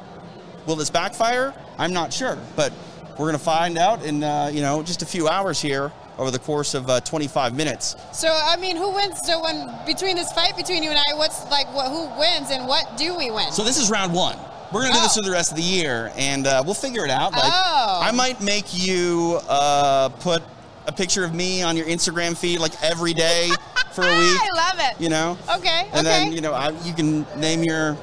Will 0.67 0.77
this 0.77 0.91
backfire? 0.91 1.55
I'm 1.79 1.95
not 1.95 2.13
sure, 2.13 2.39
but 2.55 2.73
we're 3.13 3.27
going 3.27 3.33
to 3.33 3.39
find 3.39 3.79
out 3.79 4.05
in 4.05 4.23
uh, 4.23 4.51
you 4.53 4.61
know 4.61 4.83
just 4.83 5.01
a 5.01 5.07
few 5.07 5.29
hours 5.29 5.61
here 5.61 5.91
over 6.19 6.31
the 6.31 6.39
course 6.39 6.75
of 6.75 6.89
uh, 6.89 7.01
25 7.01 7.55
minutes. 7.55 7.97
So 8.13 8.29
I 8.29 8.57
mean, 8.57 8.77
who 8.77 8.95
wins? 8.95 9.21
So 9.25 9.43
when 9.43 9.71
between 9.87 10.17
this 10.17 10.31
fight 10.33 10.57
between 10.57 10.83
you 10.83 10.91
and 10.91 10.99
I, 10.99 11.15
what's 11.17 11.51
like 11.51 11.73
what, 11.75 11.91
who 11.91 12.07
wins 12.21 12.51
and 12.51 12.69
what 12.69 12.99
do 12.99 13.17
we 13.17 13.31
win? 13.31 13.51
So 13.51 13.65
this 13.65 13.79
is 13.79 13.91
round 13.91 14.13
one. 14.13 14.39
We're 14.73 14.83
gonna 14.83 14.95
do 14.95 15.01
this 15.01 15.17
oh. 15.17 15.23
for 15.23 15.27
the 15.27 15.33
rest 15.33 15.53
of 15.53 15.57
the 15.57 15.63
year, 15.63 16.13
and 16.17 16.47
uh, 16.47 16.63
we'll 16.67 16.75
figure 16.75 17.05
it 17.05 17.11
out. 17.11 17.33
Like, 17.33 17.45
oh. 17.45 18.01
I 18.03 18.11
might 18.11 18.43
make 18.43 18.67
you 18.73 19.41
uh, 19.49 20.11
put 20.21 20.43
a 20.87 20.93
picture 20.93 21.25
of 21.25 21.33
me 21.35 21.63
on 21.63 21.77
your 21.77 21.87
Instagram 21.87 22.37
feed 22.37 22.59
like 22.59 22.73
every 22.83 23.15
day 23.15 23.51
for 23.97 24.03
a 24.03 24.19
week. 24.19 24.39
I 24.41 24.49
love 24.55 24.77
it. 24.79 25.01
You 25.03 25.09
know. 25.09 25.39
Okay. 25.57 25.89
And 25.93 25.95
okay. 25.95 26.03
then 26.03 26.33
you 26.33 26.41
know 26.41 26.53
I, 26.53 26.71
you 26.85 26.93
can 26.93 27.27
name 27.41 27.65
your 27.65 27.97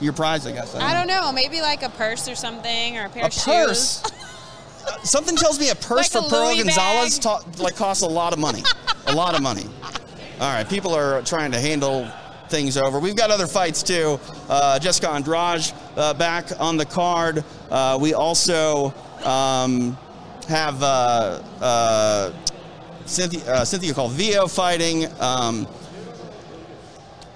your 0.00 0.12
prize. 0.12 0.46
I 0.46 0.52
guess. 0.52 0.74
I 0.74 0.78
don't, 0.78 0.88
I 0.88 0.94
don't 0.94 1.06
know. 1.08 1.32
Maybe 1.32 1.60
like 1.60 1.82
a 1.82 1.90
purse 1.90 2.28
or 2.28 2.34
something, 2.34 2.96
or 2.96 3.06
a 3.06 3.08
pair 3.10 3.24
a 3.24 3.26
of 3.26 3.32
shoes. 3.32 3.44
purse. 3.44 4.02
Something 5.02 5.36
tells 5.36 5.58
me 5.60 5.70
a 5.70 5.74
purse 5.90 6.14
like 6.14 6.24
for 6.24 6.30
Pearl 6.30 6.54
Louis 6.54 6.62
Gonzalez 6.62 7.18
ta- 7.18 7.42
like 7.58 7.76
costs 7.76 8.02
a 8.02 8.08
lot 8.08 8.32
of 8.32 8.38
money. 8.38 8.62
a 9.06 9.14
lot 9.14 9.34
of 9.34 9.42
money. 9.42 9.66
All 10.40 10.52
right, 10.52 10.68
people 10.68 10.94
are 10.94 11.22
trying 11.22 11.52
to 11.52 11.60
handle 11.60 12.08
things 12.48 12.76
over. 12.76 12.98
We've 12.98 13.16
got 13.16 13.30
other 13.30 13.46
fights 13.46 13.82
too. 13.82 14.18
Uh, 14.48 14.78
Jessica 14.78 15.10
Andrade 15.10 15.72
uh, 15.96 16.14
back 16.14 16.46
on 16.60 16.76
the 16.76 16.84
card. 16.84 17.44
Uh, 17.70 17.98
we 18.00 18.14
also 18.14 18.92
um, 19.24 19.96
have 20.48 20.82
uh, 23.02 23.06
Cynthia, 23.06 23.52
uh, 23.52 23.64
Cynthia 23.64 23.92
Calvillo 23.92 24.50
fighting. 24.54 25.06
Um, 25.20 25.66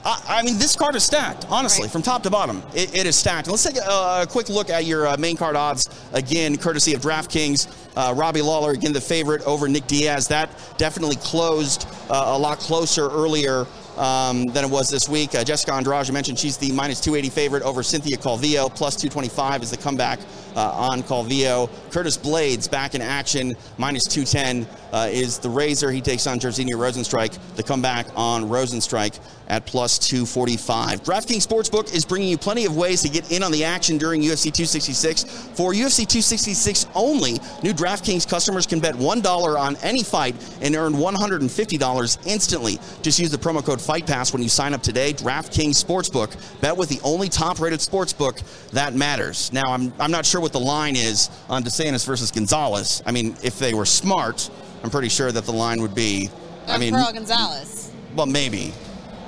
I, 0.09 0.43
mean, 0.45 0.57
this 0.57 0.77
card 0.77 0.95
is 0.95 1.03
stacked, 1.03 1.47
honestly, 1.51 1.83
right. 1.83 1.91
from 1.91 2.01
top 2.01 2.23
to 2.23 2.31
bottom. 2.31 2.63
It, 2.77 2.95
it 2.95 3.07
is 3.07 3.17
stacked. 3.17 3.49
Let's 3.49 3.65
take 3.65 3.77
a, 3.77 4.23
a 4.23 4.27
quick 4.29 4.49
look 4.49 4.71
at 4.71 4.85
your 4.85 5.09
uh, 5.09 5.17
main 5.17 5.37
card 5.37 5.57
odds 5.57 5.89
again, 6.13 6.57
courtesy 6.57 6.95
of 6.95 7.01
DraftKings. 7.01 7.67
Uh, 7.97 8.15
Robbie 8.15 8.43
Lawler, 8.43 8.71
again, 8.71 8.93
the 8.93 9.01
favorite 9.01 9.43
over 9.43 9.67
Nick 9.67 9.89
Diaz. 9.89 10.29
That 10.29 10.49
definitely 10.77 11.17
closed 11.17 11.89
uh, 12.09 12.25
a 12.27 12.39
lot 12.39 12.61
closer 12.61 13.09
earlier 13.09 13.67
um, 13.97 14.47
than 14.47 14.65
it 14.65 14.71
was 14.71 14.89
this 14.91 15.09
week. 15.09 15.35
Uh, 15.35 15.45
Jessica 15.45 15.73
Andrade, 15.73 16.13
mentioned 16.13 16.39
she's 16.39 16.57
the 16.57 16.73
minus 16.73 17.01
280 17.01 17.31
favorite 17.31 17.63
over 17.63 17.83
Cynthia 17.83 18.17
Calvillo. 18.17 18.75
Plus 18.75 18.97
225 18.97 19.63
is 19.63 19.71
the 19.71 19.77
comeback 19.77 20.19
uh, 20.55 20.71
on 20.73 21.03
Calvillo. 21.03 21.71
Curtis 21.91 22.17
Blaydes 22.17 22.71
back 22.71 22.95
in 22.95 23.03
action. 23.03 23.57
Minus 23.79 24.05
210 24.05 24.67
uh, 24.93 25.09
is 25.11 25.39
the 25.39 25.51
Razor. 25.51 25.91
He 25.91 26.01
takes 26.01 26.27
on 26.27 26.39
Jairzinho 26.39 26.73
Rozenstruik. 26.73 27.39
The 27.57 27.63
comeback 27.63 28.07
on 28.17 28.45
Rozenstruik 28.45 29.19
at 29.49 29.67
plus 29.67 29.99
245. 29.99 31.03
DraftKings 31.03 31.47
Sportsbook 31.47 31.95
is 31.95 32.05
bringing 32.05 32.29
you 32.29 32.39
plenty 32.39 32.65
of 32.65 32.77
ways 32.77 33.03
to 33.03 33.09
get 33.09 33.31
in 33.31 33.43
on 33.43 33.53
the 33.53 33.65
action 33.65 33.99
during 33.99 34.21
UFC 34.21 34.45
266. 34.53 35.25
For 35.55 35.73
UFC 35.73 35.99
266 35.99 36.87
only, 36.95 37.33
new 37.63 37.73
DraftKings 37.73 38.29
customers 38.29 38.67
can 38.67 38.81
bet 38.81 38.95
$1 38.95 39.59
on 39.59 39.77
any 39.77 40.03
fight 40.03 40.35
and 40.61 40.75
earn 40.75 40.95
$150 40.95 42.27
instantly. 42.27 42.79
Just 43.03 43.19
use 43.19 43.31
the 43.31 43.39
promo 43.39 43.65
code 43.65 43.81
Fight 43.87 44.05
Pass 44.05 44.33
when 44.33 44.43
you 44.43 44.49
sign 44.49 44.75
up 44.75 44.83
today. 44.83 45.13
DraftKings 45.13 45.83
Sportsbook. 45.83 46.37
Bet 46.61 46.77
with 46.77 46.89
the 46.89 47.01
only 47.05 47.29
top 47.29 47.61
rated 47.61 47.79
sportsbook 47.79 48.43
that 48.71 48.95
matters. 48.95 49.53
Now, 49.53 49.63
I'm, 49.69 49.93
I'm 50.01 50.11
not 50.11 50.27
sure 50.27 50.41
what 50.41 50.53
the 50.53 50.61
line 50.61 50.97
is 50.97 51.31
on 51.49 51.63
DeSantis 51.63 52.05
versus 52.05 52.33
Gonzalez. 52.33 53.01
I 53.07 53.13
mean, 53.13 53.37
if 53.45 53.61
they 53.61 53.75
were 53.75 53.87
smart, 53.87 54.51
I'm 54.83 54.91
pretty 54.91 55.09
sure 55.09 55.31
that 55.31 55.45
the 55.45 55.53
line 55.53 55.81
would 55.83 55.95
be. 55.95 56.31
I 56.67 56.79
mean, 56.79 56.95
Pearl 56.95 57.13
Gonzalez. 57.13 57.93
Well, 58.17 58.27
maybe. 58.27 58.73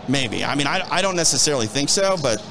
Maybe. 0.09 0.45
I 0.45 0.57
mean, 0.57 0.67
I, 0.67 0.85
I 0.91 1.03
don't 1.03 1.17
necessarily 1.17 1.69
think 1.69 1.89
so, 1.89 2.17
but 2.21 2.45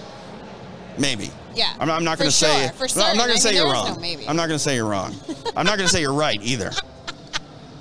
maybe. 0.98 1.30
Yeah. 1.56 1.74
I'm, 1.78 1.92
I'm 1.92 2.06
not 2.06 2.20
going 2.20 2.30
to 2.30 2.36
sure. 2.36 2.48
say. 2.48 2.70
For 2.70 2.88
certain. 2.88 3.12
I'm 3.12 3.18
not 3.18 3.26
going 3.26 3.36
to 3.36 3.42
say 3.44 3.54
you're 3.54 3.70
wrong. 3.70 4.02
No 4.02 4.30
I'm 4.30 4.38
not 4.38 4.48
going 4.48 4.58
to 4.58 4.60
say 4.60 4.76
you're 4.76 4.88
wrong. 4.88 5.14
I'm 5.58 5.66
not 5.66 5.78
going 5.78 5.90
to 5.90 5.94
say 5.94 6.00
you're 6.00 6.14
right 6.14 6.40
either, 6.42 6.72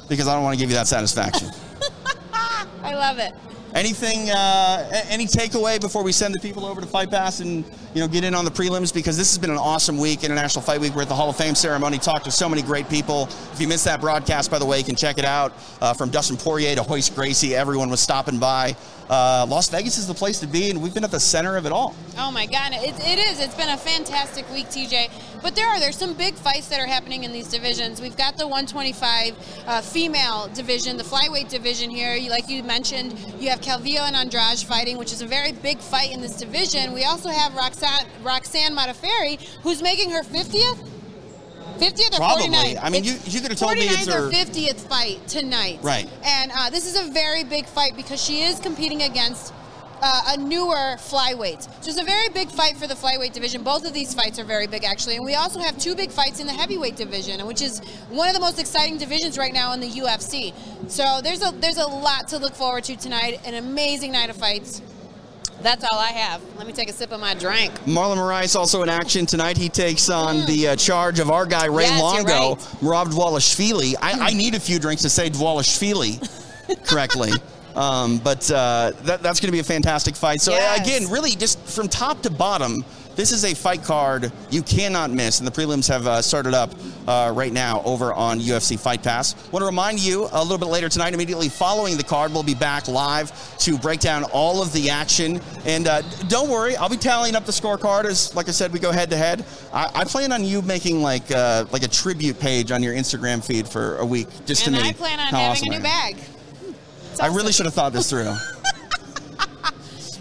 because 0.09 0.27
I 0.27 0.35
don't 0.35 0.43
want 0.43 0.55
to 0.55 0.61
give 0.61 0.69
you 0.69 0.77
that 0.77 0.89
satisfaction. 0.89 1.51
I 2.83 2.95
love 2.95 3.19
it. 3.19 3.33
Anything, 3.75 4.31
uh, 4.31 5.03
any 5.09 5.27
takeaway 5.27 5.81
before 5.81 6.03
we 6.03 6.13
send 6.13 6.35
the 6.35 6.41
people 6.41 6.65
over 6.65 6.81
to 6.81 6.87
Fight 6.87 7.11
Pass 7.11 7.41
and 7.41 7.65
you 7.95 8.01
know 8.01 8.09
get 8.09 8.25
in 8.25 8.35
on 8.35 8.45
the 8.45 8.51
prelims 8.51 8.93
because 8.93 9.17
this 9.17 9.31
has 9.31 9.39
been 9.39 9.51
an 9.51 9.59
awesome 9.59 9.99
week, 9.99 10.25
International 10.25 10.63
Fight 10.63 10.81
Week. 10.81 10.95
We're 10.95 11.03
at 11.03 11.09
the 11.09 11.15
Hall 11.15 11.29
of 11.29 11.37
Fame 11.37 11.55
ceremony, 11.55 11.99
talked 11.99 12.25
to 12.25 12.31
so 12.31 12.49
many 12.49 12.63
great 12.63 12.89
people. 12.89 13.25
If 13.53 13.61
you 13.61 13.69
missed 13.69 13.85
that 13.85 14.01
broadcast, 14.01 14.51
by 14.51 14.59
the 14.59 14.67
way, 14.67 14.79
you 14.79 14.85
can 14.85 14.97
check 14.97 15.19
it 15.19 15.25
out. 15.25 15.53
Uh, 15.81 15.93
from 15.93 16.11
Dustin 16.11 16.37
Poirier 16.37 16.75
to 16.77 16.83
Royce 16.83 17.11
Gracie, 17.11 17.55
everyone 17.55 17.91
was 17.91 18.01
stopping 18.01 18.39
by 18.39 18.77
uh, 19.09 19.47
Las 19.49 19.69
Vegas 19.69 19.99
is 19.99 20.07
the 20.07 20.15
place 20.15 20.41
to 20.41 20.47
be, 20.47 20.71
and 20.71 20.83
we've 20.83 20.95
been 20.95 21.05
at 21.05 21.11
the 21.11 21.21
center 21.21 21.57
of 21.57 21.67
it 21.67 21.73
all. 21.73 21.95
Oh 22.19 22.31
my 22.31 22.47
God, 22.47 22.73
it, 22.73 22.95
it 22.99 23.19
is. 23.19 23.41
It's 23.41 23.55
been 23.55 23.69
a 23.69 23.77
fantastic 23.77 24.51
week, 24.53 24.67
TJ. 24.67 25.36
But 25.43 25.55
there 25.55 25.67
are 25.67 25.79
there's 25.79 25.97
some 25.97 26.15
big 26.15 26.35
fights 26.35 26.69
that 26.69 26.81
are 26.81 26.87
happening 26.87 27.25
in 27.25 27.33
these 27.33 27.49
divisions. 27.49 28.01
We've 28.01 28.17
got 28.17 28.37
the 28.37 28.47
125 28.47 29.65
uh, 29.67 29.81
female 29.81 30.49
division, 30.55 30.97
the 30.97 31.05
flyweight 31.05 31.49
division 31.49 31.91
here. 31.91 32.19
Like 32.31 32.49
you 32.49 32.63
mentioned, 32.63 33.19
you 33.39 33.49
have 33.51 33.61
Calvillo 33.61 34.01
and 34.01 34.17
Andrade 34.17 34.59
fighting, 34.59 34.99
which 34.99 35.13
is 35.13 35.23
a 35.23 35.27
very 35.27 35.53
big 35.53 35.79
fight 35.79 36.13
in 36.13 36.21
this 36.21 36.37
division. 36.37 36.93
We 36.93 37.05
also 37.05 37.29
have 37.29 37.55
Roxanne, 37.55 38.07
Roxanne 38.23 38.77
Modafferi, 38.77 39.41
who's 39.63 39.83
making 39.83 40.11
her 40.11 40.23
50th 40.23 40.89
50th 41.79 42.15
or 42.15 42.17
Probably. 42.17 42.47
49th? 42.49 42.79
I 42.83 42.91
mean, 42.91 43.05
you, 43.05 43.17
you 43.27 43.41
could 43.41 43.51
have 43.51 43.59
told 43.59 43.75
me 43.75 43.83
it's 43.83 44.07
her 44.07 44.31
50th 44.31 44.89
fight 44.89 45.27
tonight. 45.29 45.79
Right. 45.83 46.09
And 46.25 46.51
uh, 46.55 46.71
this 46.71 46.87
is 46.87 47.09
a 47.09 47.13
very 47.13 47.45
big 47.45 47.67
fight 47.67 47.97
because 47.97 48.23
she 48.23 48.43
is 48.43 48.59
competing 48.61 49.03
against 49.03 49.53
uh, 50.03 50.35
a 50.35 50.37
newer 50.37 50.97
flyweight. 50.99 51.63
So 51.83 51.91
it's 51.91 52.01
a 52.01 52.05
very 52.05 52.29
big 52.31 52.51
fight 52.51 52.77
for 52.77 52.87
the 52.87 52.95
flyweight 52.95 53.33
division. 53.33 53.63
Both 53.63 53.87
of 53.87 53.93
these 53.93 54.13
fights 54.15 54.39
are 54.39 54.45
very 54.45 54.67
big, 54.67 54.85
actually. 54.85 55.17
And 55.17 55.25
we 55.25 55.35
also 55.35 55.59
have 55.61 55.79
two 55.79 55.95
big 55.95 56.11
fights 56.11 56.39
in 56.41 56.47
the 56.47 56.53
heavyweight 56.53 56.97
division, 56.97 57.45
which 57.47 57.63
is 57.63 57.81
one 58.11 58.29
of 58.29 58.35
the 58.35 58.41
most 58.41 58.59
exciting 58.59 58.99
divisions 58.99 59.39
right 59.39 59.53
now 59.55 59.73
in 59.73 59.81
the 59.81 59.89
UFC. 59.89 60.53
So 60.89 61.21
there's 61.23 61.43
a 61.43 61.53
there's 61.61 61.79
a 61.79 61.87
lot 61.87 62.29
to 62.29 62.39
look 62.39 62.55
forward 62.55 62.85
to 62.85 62.97
tonight. 62.97 63.41
An 63.47 63.55
amazing 63.55 64.13
night 64.13 64.31
of 64.31 64.37
fights. 64.37 64.83
That's 65.63 65.85
all 65.85 65.99
I 65.99 66.09
have. 66.09 66.43
Let 66.59 66.67
me 66.67 66.75
take 66.75 66.91
a 66.91 66.93
sip 66.93 67.13
of 67.13 67.19
my 67.21 67.33
drink. 67.33 67.73
Marlon 67.87 68.19
Moraes 68.19 68.55
also 68.55 68.83
in 68.83 68.91
action 68.91 69.25
tonight. 69.25 69.57
He 69.57 69.71
takes 69.71 70.11
on 70.11 70.37
Mm. 70.43 70.47
the 70.47 70.69
uh, 70.69 70.77
charge 70.77 71.19
of 71.19 71.31
our 71.31 71.47
guy 71.47 71.65
Ray 71.67 71.85
Yes, 71.85 72.01
Longo, 72.01 72.57
right. 72.57 72.67
Rob 72.83 73.09
Dvalishvili. 73.09 73.95
I, 74.03 74.29
I 74.29 74.31
need 74.35 74.55
a 74.55 74.61
few 74.61 74.79
drinks 74.79 75.01
to 75.03 75.09
say 75.09 75.31
Dvalishvili 75.31 76.21
correctly. 76.87 77.33
Um, 77.77 78.19
but 78.19 78.51
uh, 78.51 78.93
that, 79.03 79.23
that's 79.23 79.39
going 79.39 79.49
to 79.49 79.53
be 79.53 79.59
a 79.61 79.65
fantastic 79.65 80.17
fight. 80.17 80.41
So 80.41 80.53
Yes. 80.53 80.81
again, 80.81 81.11
really, 81.11 81.31
just 81.31 81.59
from 81.61 81.89
top 81.89 82.23
to 82.23 82.31
bottom, 82.31 82.85
this 83.17 83.33
is 83.33 83.45
a 83.45 83.55
fight 83.55 83.83
card 83.83 84.31
you 84.51 84.63
cannot 84.63 85.11
miss, 85.11 85.39
and 85.41 85.47
the 85.49 85.51
prelims 85.51 85.89
have 85.89 86.07
uh, 86.07 86.21
started 86.21 86.53
up 86.53 86.71
uh, 87.07 87.33
right 87.35 87.53
now 87.53 87.83
over 87.85 88.13
on 88.13 88.41
UFC 88.41 88.79
Fight 88.79 89.03
Pass. 89.03 89.35
Want 89.53 89.63
to 89.63 89.67
remind 89.67 90.01
you 90.01 90.29
a 90.33 90.43
little 90.43 90.59
bit 90.59 90.67
later 90.69 90.91
tonight, 90.91 91.15
immediately 91.15 91.49
following 91.49 91.97
the 91.97 92.03
card, 92.03 92.33
we'll 92.33 92.43
be 92.43 92.55
back 92.55 92.89
live 92.89 93.33
to 93.61 93.79
break 93.79 94.01
down 94.01 94.25
all 94.25 94.61
of 94.63 94.71
the 94.75 94.91
action. 94.91 95.41
And 95.65 95.89
uh, 95.89 96.03
don't 96.29 96.51
worry, 96.51 96.77
I'll 96.77 96.91
be 96.91 96.99
tallying 96.99 97.37
up 97.37 97.47
the 97.47 97.53
scorecard 97.53 98.05
as, 98.05 98.35
like 98.37 98.49
I 98.49 98.53
said, 98.53 98.71
we 98.73 98.81
go 98.81 98.93
head 98.93 99.09
to 99.11 99.17
head. 99.17 99.45
I 99.73 100.05
plan 100.05 100.33
on 100.33 100.45
you 100.45 100.61
making 100.63 101.01
like 101.03 101.31
uh, 101.31 101.65
like 101.73 101.85
a 101.85 101.89
tribute 101.89 102.39
page 102.39 102.71
on 102.71 102.83
your 102.83 102.95
Instagram 102.95 103.45
feed 103.45 103.67
for 103.69 103.97
a 103.97 104.05
week, 104.05 104.29
just 104.47 104.67
and 104.67 104.77
to 104.77 104.83
me. 104.83 104.89
I 104.89 104.93
plan 104.93 105.19
on 105.21 105.27
having 105.27 105.51
awesome 105.51 105.69
a 105.69 105.79
new 105.79 105.85
am. 105.87 106.17
Bag. 107.19 107.31
I 107.31 107.35
really 107.35 107.53
should 107.53 107.67
have 107.67 107.75
thought 107.75 107.93
this 107.93 108.09
through. 108.11 108.33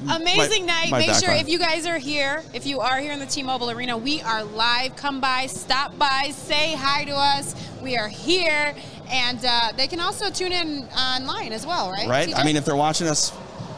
Amazing 0.08 0.65
My- 0.67 0.73
night. 0.73 0.91
my 0.91 0.99
Make 0.99 1.08
sure 1.08 1.21
background. 1.21 1.41
if 1.41 1.49
you 1.49 1.58
guys 1.58 1.86
are 1.88 1.97
here, 1.97 2.43
if 2.53 2.65
you 2.67 2.79
are 2.79 2.99
here 2.99 3.12
in 3.12 3.19
the 3.19 3.25
T-Mobile 3.25 3.71
Arena, 3.71 3.97
we 3.97 4.21
are 4.21 4.43
live. 4.43 4.95
Come 4.95 5.19
by, 5.19 5.47
stop 5.47 5.97
by, 5.97 6.29
say 6.31 6.75
hi 6.75 7.05
to 7.05 7.12
us. 7.15 7.55
We 7.81 7.97
are 7.97 8.08
here, 8.08 8.75
and 9.10 9.39
uh, 9.43 9.71
they 9.75 9.88
can 9.88 9.99
also 9.99 10.29
tune 10.29 10.51
in 10.51 10.84
online 10.95 11.53
as 11.53 11.65
well, 11.65 11.89
right? 11.91 12.08
right? 12.08 12.29
TJ? 12.29 12.36
I 12.38 12.43
mean, 12.43 12.55
if 12.55 12.65
they're 12.65 12.75
watching 12.75 13.08
us, 13.08 13.31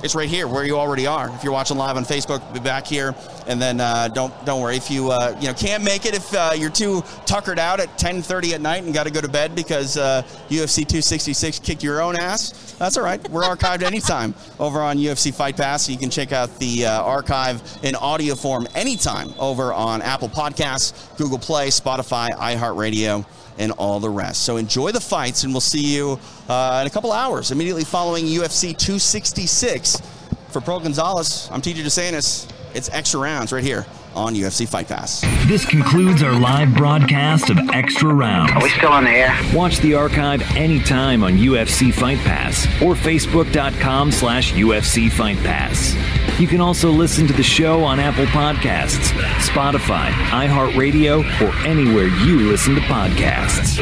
it's 0.03 0.15
right 0.15 0.29
here 0.29 0.47
where 0.47 0.65
you 0.65 0.77
already 0.77 1.07
are. 1.07 1.29
If 1.29 1.43
you're 1.43 1.53
watching 1.53 1.77
live 1.77 1.97
on 1.97 2.05
Facebook, 2.05 2.53
be 2.53 2.59
back 2.59 2.85
here, 2.85 3.15
and 3.47 3.61
then 3.61 3.79
uh, 3.79 4.07
don't 4.09 4.33
don't 4.45 4.61
worry 4.61 4.77
if 4.77 4.91
you 4.91 5.11
uh, 5.11 5.35
you 5.39 5.47
know 5.47 5.53
can't 5.53 5.83
make 5.83 6.05
it 6.05 6.15
if 6.15 6.33
uh, 6.33 6.51
you're 6.55 6.69
too 6.69 7.03
tuckered 7.25 7.59
out 7.59 7.79
at 7.79 7.89
10:30 7.97 8.53
at 8.53 8.61
night 8.61 8.83
and 8.83 8.93
got 8.93 9.05
to 9.05 9.11
go 9.11 9.21
to 9.21 9.27
bed 9.27 9.55
because 9.55 9.97
uh, 9.97 10.21
UFC 10.49 10.77
266 10.77 11.59
kicked 11.59 11.83
your 11.83 12.01
own 12.01 12.15
ass. 12.15 12.75
That's 12.77 12.97
all 12.97 13.03
right. 13.03 13.27
We're 13.29 13.43
archived 13.43 13.81
anytime 13.81 14.35
over 14.59 14.81
on 14.81 14.97
UFC 14.97 15.33
Fight 15.33 15.57
Pass. 15.57 15.85
So 15.85 15.91
you 15.91 15.97
can 15.97 16.09
check 16.09 16.31
out 16.31 16.57
the 16.59 16.85
uh, 16.85 17.01
archive 17.01 17.61
in 17.83 17.95
audio 17.95 18.35
form 18.35 18.67
anytime 18.75 19.33
over 19.39 19.73
on 19.73 20.01
Apple 20.01 20.29
Podcasts, 20.29 21.15
Google 21.17 21.39
Play, 21.39 21.69
Spotify, 21.69 22.29
iHeartRadio 22.31 23.25
and 23.57 23.71
all 23.73 23.99
the 23.99 24.09
rest. 24.09 24.43
So 24.43 24.57
enjoy 24.57 24.91
the 24.91 25.01
fights, 25.01 25.43
and 25.43 25.53
we'll 25.53 25.61
see 25.61 25.95
you 25.95 26.19
uh, 26.47 26.79
in 26.81 26.87
a 26.87 26.89
couple 26.89 27.11
hours, 27.11 27.51
immediately 27.51 27.83
following 27.83 28.25
UFC 28.25 28.77
266. 28.77 30.01
For 30.49 30.61
Pearl 30.61 30.79
Gonzalez, 30.79 31.49
I'm 31.51 31.61
TJ 31.61 31.83
DeSantis. 31.83 32.49
It's 32.73 32.89
extra 32.89 33.19
rounds 33.19 33.51
right 33.51 33.63
here 33.63 33.85
on 34.17 34.33
UFC 34.33 34.67
Fight 34.67 34.87
Pass. 34.87 35.21
This 35.45 35.63
concludes 35.65 36.23
our 36.23 36.33
live 36.33 36.73
broadcast 36.75 37.49
of 37.49 37.57
Extra 37.71 38.13
Rounds. 38.13 38.51
Are 38.51 38.63
we 38.63 38.69
still 38.71 38.91
on 38.91 39.03
the 39.03 39.11
air? 39.11 39.37
Watch 39.53 39.77
the 39.77 39.93
archive 39.93 40.41
anytime 40.57 41.23
on 41.23 41.33
UFC 41.33 41.93
Fight 41.93 42.17
Pass 42.19 42.65
or 42.81 42.95
Facebook.com 42.95 44.11
slash 44.11 44.53
UFC 44.53 45.11
Fight 45.11 45.37
Pass. 45.37 45.95
You 46.39 46.47
can 46.47 46.61
also 46.61 46.91
listen 46.91 47.27
to 47.27 47.33
the 47.33 47.43
show 47.43 47.83
on 47.83 47.99
Apple 47.99 48.25
Podcasts, 48.25 49.11
Spotify, 49.47 50.09
iHeartRadio, 50.29 51.19
or 51.41 51.67
anywhere 51.67 52.07
you 52.07 52.49
listen 52.49 52.75
to 52.75 52.81
podcasts. 52.81 53.77